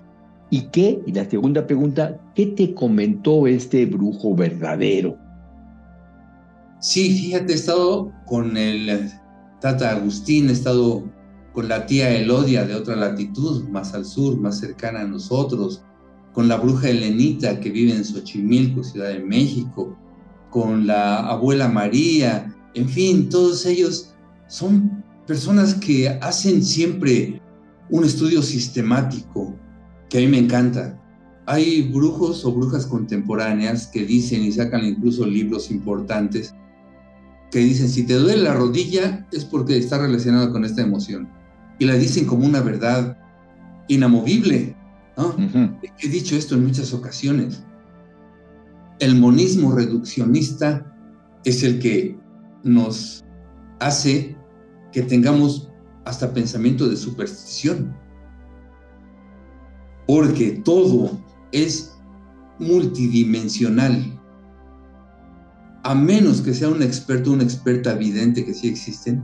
[0.51, 1.03] ¿Y qué?
[1.07, 5.17] Y la segunda pregunta, ¿qué te comentó este brujo verdadero?
[6.81, 9.11] Sí, fíjate, he estado con el
[9.61, 11.05] Tata Agustín, he estado
[11.53, 15.83] con la tía Elodia de otra latitud, más al sur, más cercana a nosotros,
[16.33, 19.97] con la bruja Elenita que vive en Xochimilco, Ciudad de México,
[20.51, 24.15] con la abuela María, en fin, todos ellos
[24.47, 27.43] son personas que hacen siempre
[27.91, 29.55] un estudio sistemático
[30.09, 31.01] que a mí me encanta.
[31.47, 36.55] Hay brujos o brujas contemporáneas que dicen y sacan incluso libros importantes
[37.51, 41.29] que dicen, si te duele la rodilla es porque está relacionado con esta emoción.
[41.79, 43.17] Y la dicen como una verdad
[43.89, 44.77] inamovible.
[45.99, 47.65] He dicho esto en muchas ocasiones.
[48.99, 50.85] El monismo reduccionista
[51.45, 52.19] es el que
[52.65, 53.25] nos
[53.81, 54.37] hace
[54.93, 55.71] que tengamos
[56.05, 57.95] hasta pensamiento de superstición
[60.09, 61.21] porque todo
[61.53, 61.95] es
[62.59, 64.19] multidimensional.
[65.85, 69.23] A menos que sea un experto, una experta evidente que sí existen,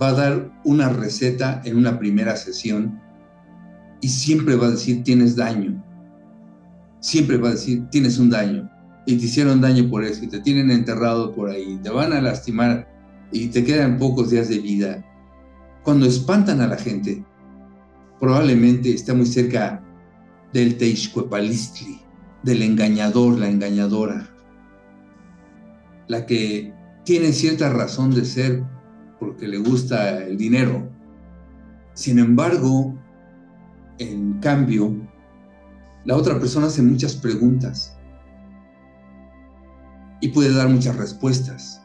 [0.00, 3.00] va a dar una receta en una primera sesión
[4.02, 5.82] y siempre va a decir tienes daño.
[7.00, 8.70] Siempre va a decir tienes un daño
[9.06, 12.20] y te hicieron daño por eso y te tienen enterrado por ahí, te van a
[12.20, 12.86] lastimar
[13.32, 15.02] y te quedan pocos días de vida.
[15.82, 17.24] Cuando espantan a la gente,
[18.20, 19.80] probablemente está muy cerca
[20.54, 22.00] del Teixcuepalistli,
[22.44, 24.30] del engañador, la engañadora,
[26.06, 26.72] la que
[27.04, 28.62] tiene cierta razón de ser
[29.18, 30.88] porque le gusta el dinero.
[31.94, 32.94] Sin embargo,
[33.98, 34.94] en cambio,
[36.04, 37.98] la otra persona hace muchas preguntas
[40.20, 41.82] y puede dar muchas respuestas.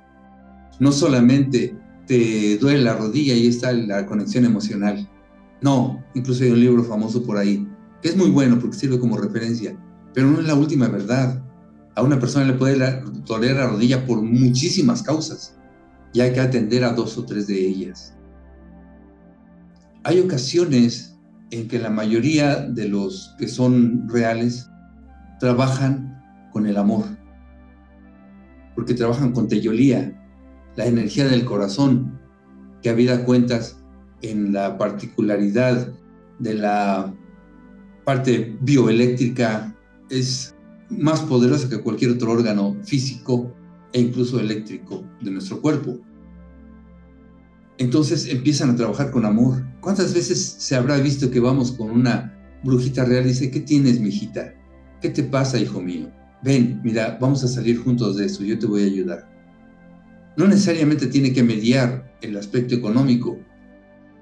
[0.80, 5.10] No solamente te duele la rodilla y está la conexión emocional.
[5.60, 7.68] No, incluso hay un libro famoso por ahí
[8.02, 9.78] que es muy bueno porque sirve como referencia,
[10.14, 11.44] pero no es la última verdad.
[11.96, 15.58] A una persona le puede doler la rodilla por muchísimas causas
[16.14, 18.16] y hay que atender a dos o tres de ellas.
[20.04, 21.18] Hay ocasiones
[21.52, 24.70] en que la mayoría de los que son reales
[25.40, 27.06] trabajan con el amor,
[28.76, 30.16] porque trabajan con teyolía,
[30.76, 32.20] la energía del corazón,
[32.82, 33.78] que habida cuentas
[34.22, 35.90] en la particularidad
[36.40, 37.14] de la
[38.10, 39.72] parte bioeléctrica
[40.10, 40.56] es
[40.90, 43.54] más poderosa que cualquier otro órgano físico
[43.94, 45.96] e incluso eléctrico de nuestro cuerpo.
[47.78, 49.64] Entonces empiezan a trabajar con amor.
[49.80, 54.00] ¿Cuántas veces se habrá visto que vamos con una brujita real y dice, ¿qué tienes,
[54.00, 54.56] mijita?
[55.04, 56.10] ¿Qué te pasa, hijo mío?
[56.42, 59.30] Ven, mira, vamos a salir juntos de eso, yo te voy a ayudar.
[60.36, 63.38] No necesariamente tiene que mediar el aspecto económico,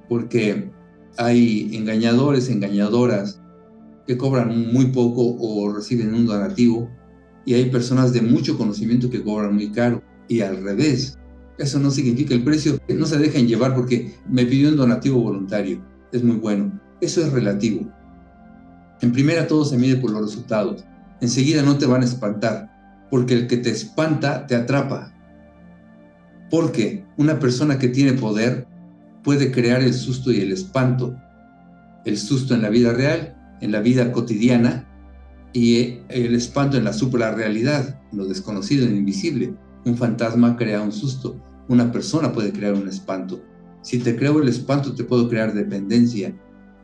[0.09, 0.73] porque
[1.15, 3.39] hay engañadores, engañadoras,
[4.07, 6.89] que cobran muy poco o reciben un donativo
[7.45, 11.17] y hay personas de mucho conocimiento que cobran muy caro y al revés.
[11.57, 15.83] Eso no significa el precio, no se dejen llevar porque me pidió un donativo voluntario.
[16.11, 16.79] Es muy bueno.
[17.01, 17.91] Eso es relativo.
[19.01, 20.83] En primera todo se mide por los resultados.
[21.19, 25.13] Enseguida no te van a espantar, porque el que te espanta te atrapa.
[26.49, 28.67] Porque una persona que tiene poder
[29.23, 31.15] puede crear el susto y el espanto.
[32.05, 34.87] El susto en la vida real en la vida cotidiana
[35.53, 39.53] y el espanto en la suprarrealidad, lo desconocido, lo invisible.
[39.85, 43.41] Un fantasma crea un susto, una persona puede crear un espanto.
[43.81, 46.35] Si te creo el espanto, te puedo crear dependencia.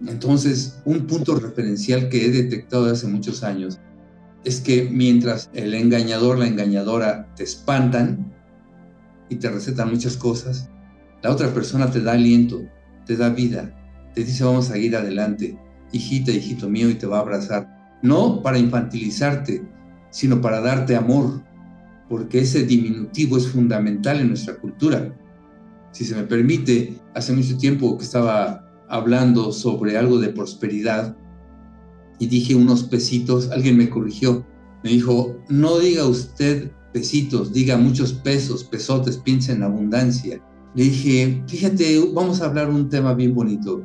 [0.05, 3.79] Entonces, un punto referencial que he detectado hace muchos años
[4.43, 8.33] es que mientras el engañador, la engañadora te espantan
[9.29, 10.69] y te recetan muchas cosas,
[11.21, 12.61] la otra persona te da aliento,
[13.05, 13.73] te da vida,
[14.13, 15.57] te dice vamos a ir adelante,
[15.93, 17.69] hijita, hijito mío, y te va a abrazar.
[18.01, 19.65] No para infantilizarte,
[20.09, 21.41] sino para darte amor,
[22.09, 25.15] porque ese diminutivo es fundamental en nuestra cultura.
[25.91, 31.15] Si se me permite, hace mucho tiempo que estaba hablando sobre algo de prosperidad
[32.19, 34.45] y dije unos pesitos, alguien me corrigió,
[34.83, 40.41] me dijo, no diga usted pesitos, diga muchos pesos, pesotes, piensa en abundancia.
[40.75, 43.83] Le dije, fíjate, vamos a hablar un tema bien bonito.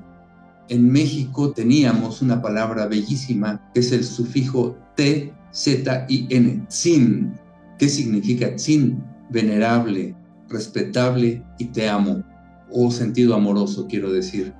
[0.69, 7.33] En México teníamos una palabra bellísima que es el sufijo T, Z y N, tzin.
[7.79, 9.03] ¿Qué significa tzin?
[9.31, 10.15] Venerable,
[10.49, 12.23] respetable y te amo,
[12.71, 14.53] o sentido amoroso, quiero decir.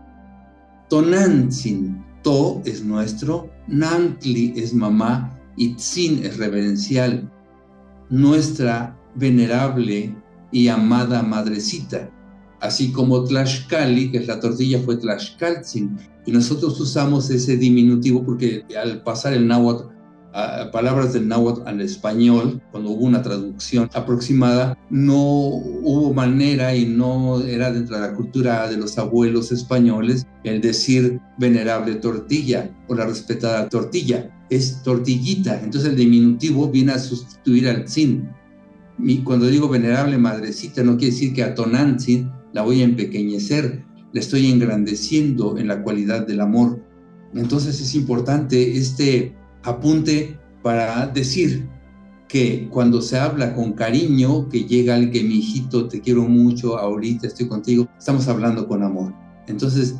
[0.89, 7.31] Tonantzin, to es nuestro, nantli es mamá y tzin es reverencial,
[8.09, 10.15] nuestra venerable
[10.53, 12.11] y amada madrecita.
[12.61, 15.97] Así como Tlaxcali, que es la tortilla, fue Tlaxcaltzin.
[16.27, 19.99] Y nosotros usamos ese diminutivo porque al pasar el náhuatl
[20.73, 27.41] palabras del náhuatl al español, cuando hubo una traducción aproximada, no hubo manera y no
[27.41, 33.07] era dentro de la cultura de los abuelos españoles el decir venerable tortilla o la
[33.07, 38.31] respetada tortilla, es tortillita, entonces el diminutivo viene a sustituir al sin.
[38.99, 43.85] Y cuando digo venerable madrecita, no quiere decir que a Tonantzin la voy a empequeñecer,
[44.13, 46.83] le estoy engrandeciendo en la cualidad del amor.
[47.33, 51.69] Entonces es importante este apunte para decir
[52.27, 56.77] que cuando se habla con cariño, que llega el que mi hijito te quiero mucho,
[56.77, 59.15] ahorita estoy contigo, estamos hablando con amor.
[59.47, 59.95] Entonces,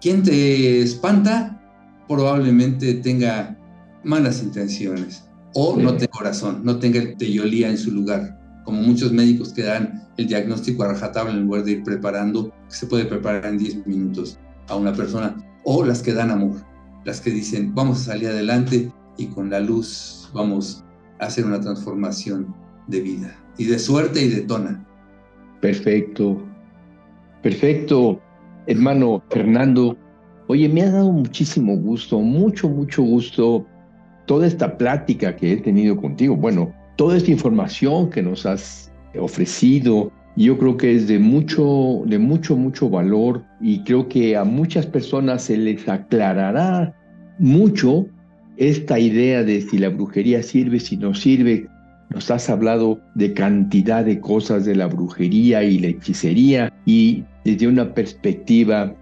[0.00, 1.62] quien te espanta
[2.08, 3.56] probablemente tenga
[4.02, 8.43] malas intenciones o no tenga corazón, no tenga el teyolía en su lugar.
[8.64, 12.74] Como muchos médicos que dan el diagnóstico a rajatabla en lugar de ir preparando, que
[12.74, 14.38] se puede preparar en 10 minutos
[14.68, 18.90] a una persona, o las que dan amor las que dicen vamos a salir adelante
[19.16, 20.84] y con la luz vamos
[21.20, 22.54] a hacer una transformación
[22.88, 24.84] de vida y de suerte y de tona.
[25.60, 26.42] Perfecto,
[27.42, 28.20] perfecto,
[28.66, 29.96] hermano Fernando.
[30.48, 33.66] Oye, me ha dado muchísimo gusto, mucho, mucho gusto
[34.26, 36.36] toda esta plática que he tenido contigo.
[36.36, 42.18] Bueno, toda esta información que nos has ofrecido, yo creo que es de mucho, de
[42.18, 46.94] mucho, mucho valor y creo que a muchas personas se les aclarará
[47.38, 48.06] mucho
[48.56, 51.68] esta idea de si la brujería sirve, si no sirve.
[52.10, 57.66] Nos has hablado de cantidad de cosas de la brujería y la hechicería y desde
[57.66, 58.94] una perspectiva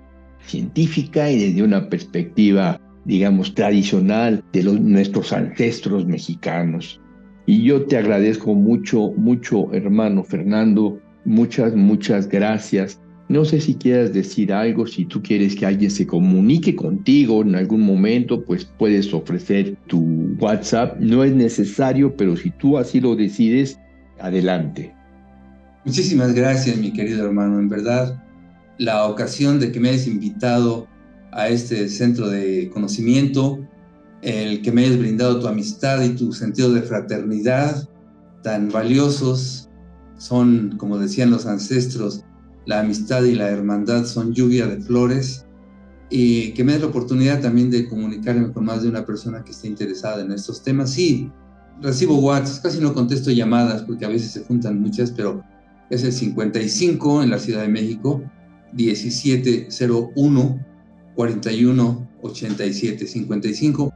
[0.47, 7.02] científica y desde una perspectiva, digamos, tradicional de los, nuestros ancestros mexicanos.
[7.47, 12.99] Y yo te agradezco mucho, mucho, hermano Fernando, Muchas, muchas gracias.
[13.28, 17.55] No sé si quieras decir algo, si tú quieres que alguien se comunique contigo en
[17.55, 20.99] algún momento, pues puedes ofrecer tu WhatsApp.
[20.99, 23.78] No es necesario, pero si tú así lo decides,
[24.18, 24.93] adelante.
[25.84, 27.61] Muchísimas gracias, mi querido hermano.
[27.61, 28.22] En verdad,
[28.78, 30.88] la ocasión de que me hayas invitado
[31.30, 33.61] a este centro de conocimiento,
[34.23, 37.89] el que me hayas brindado tu amistad y tu sentido de fraternidad
[38.43, 39.68] tan valiosos,
[40.16, 42.25] son, como decían los ancestros,
[42.64, 45.45] la amistad y la hermandad son lluvia de flores
[46.11, 49.51] y que me dé la oportunidad también de comunicarme con más de una persona que
[49.51, 50.91] esté interesada en estos temas.
[50.91, 51.31] Sí,
[51.81, 55.43] recibo WhatsApp, casi no contesto llamadas porque a veces se juntan muchas, pero
[55.91, 58.23] es el 55 en la Ciudad de México,
[58.75, 60.66] 1701
[61.14, 63.93] 41 87 55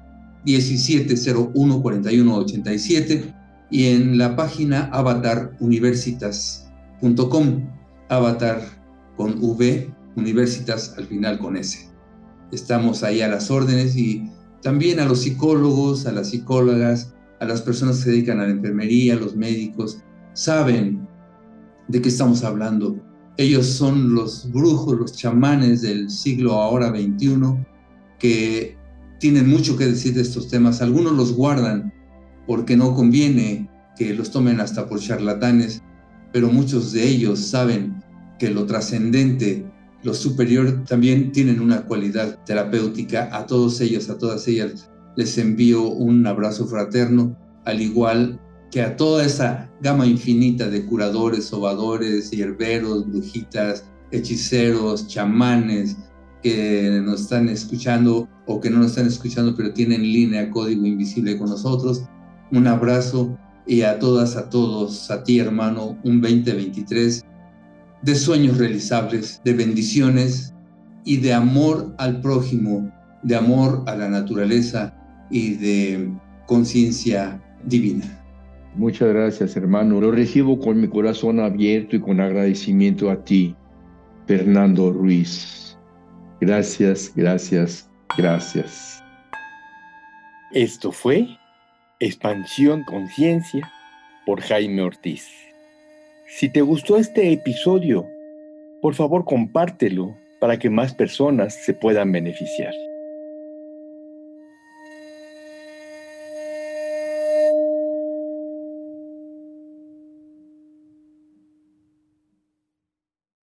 [0.46, 3.34] 1701 41 87
[3.70, 7.68] y en la página avataruniversitas.com,
[8.08, 8.62] avatar
[9.16, 11.90] con V, universitas al final con S.
[12.52, 14.30] Estamos ahí a las órdenes y
[14.62, 18.52] también a los psicólogos, a las psicólogas, a las personas que se dedican a la
[18.52, 19.98] enfermería, a los médicos,
[20.32, 21.08] saben
[21.88, 22.96] de qué estamos hablando.
[23.36, 27.66] Ellos son los brujos, los chamanes del siglo ahora 21
[28.18, 28.78] que
[29.18, 30.82] tienen mucho que decir de estos temas.
[30.82, 31.92] Algunos los guardan
[32.46, 35.82] porque no conviene que los tomen hasta por charlatanes,
[36.32, 38.02] pero muchos de ellos saben
[38.38, 39.64] que lo trascendente,
[40.02, 44.90] lo superior también tienen una cualidad terapéutica a todos ellos, a todas ellas.
[45.16, 48.38] les envío un abrazo fraterno, al igual
[48.70, 55.96] que a toda esa gama infinita de curadores, sobadores, hierberos, brujitas, hechiceros, chamanes
[56.46, 61.36] que nos están escuchando o que no nos están escuchando, pero tienen línea código invisible
[61.36, 62.04] con nosotros.
[62.52, 63.36] Un abrazo
[63.66, 67.24] y a todas, a todos, a ti hermano, un 2023
[68.02, 70.54] de sueños realizables, de bendiciones
[71.04, 72.92] y de amor al prójimo,
[73.24, 74.94] de amor a la naturaleza
[75.28, 76.12] y de
[76.46, 78.06] conciencia divina.
[78.76, 80.00] Muchas gracias, hermano.
[80.00, 83.56] Lo recibo con mi corazón abierto y con agradecimiento a ti,
[84.28, 85.65] Fernando Ruiz.
[86.40, 89.02] Gracias, gracias, gracias.
[90.52, 91.26] Esto fue
[91.98, 93.70] Expansión Conciencia
[94.26, 95.28] por Jaime Ortiz.
[96.26, 98.06] Si te gustó este episodio,
[98.82, 102.74] por favor compártelo para que más personas se puedan beneficiar.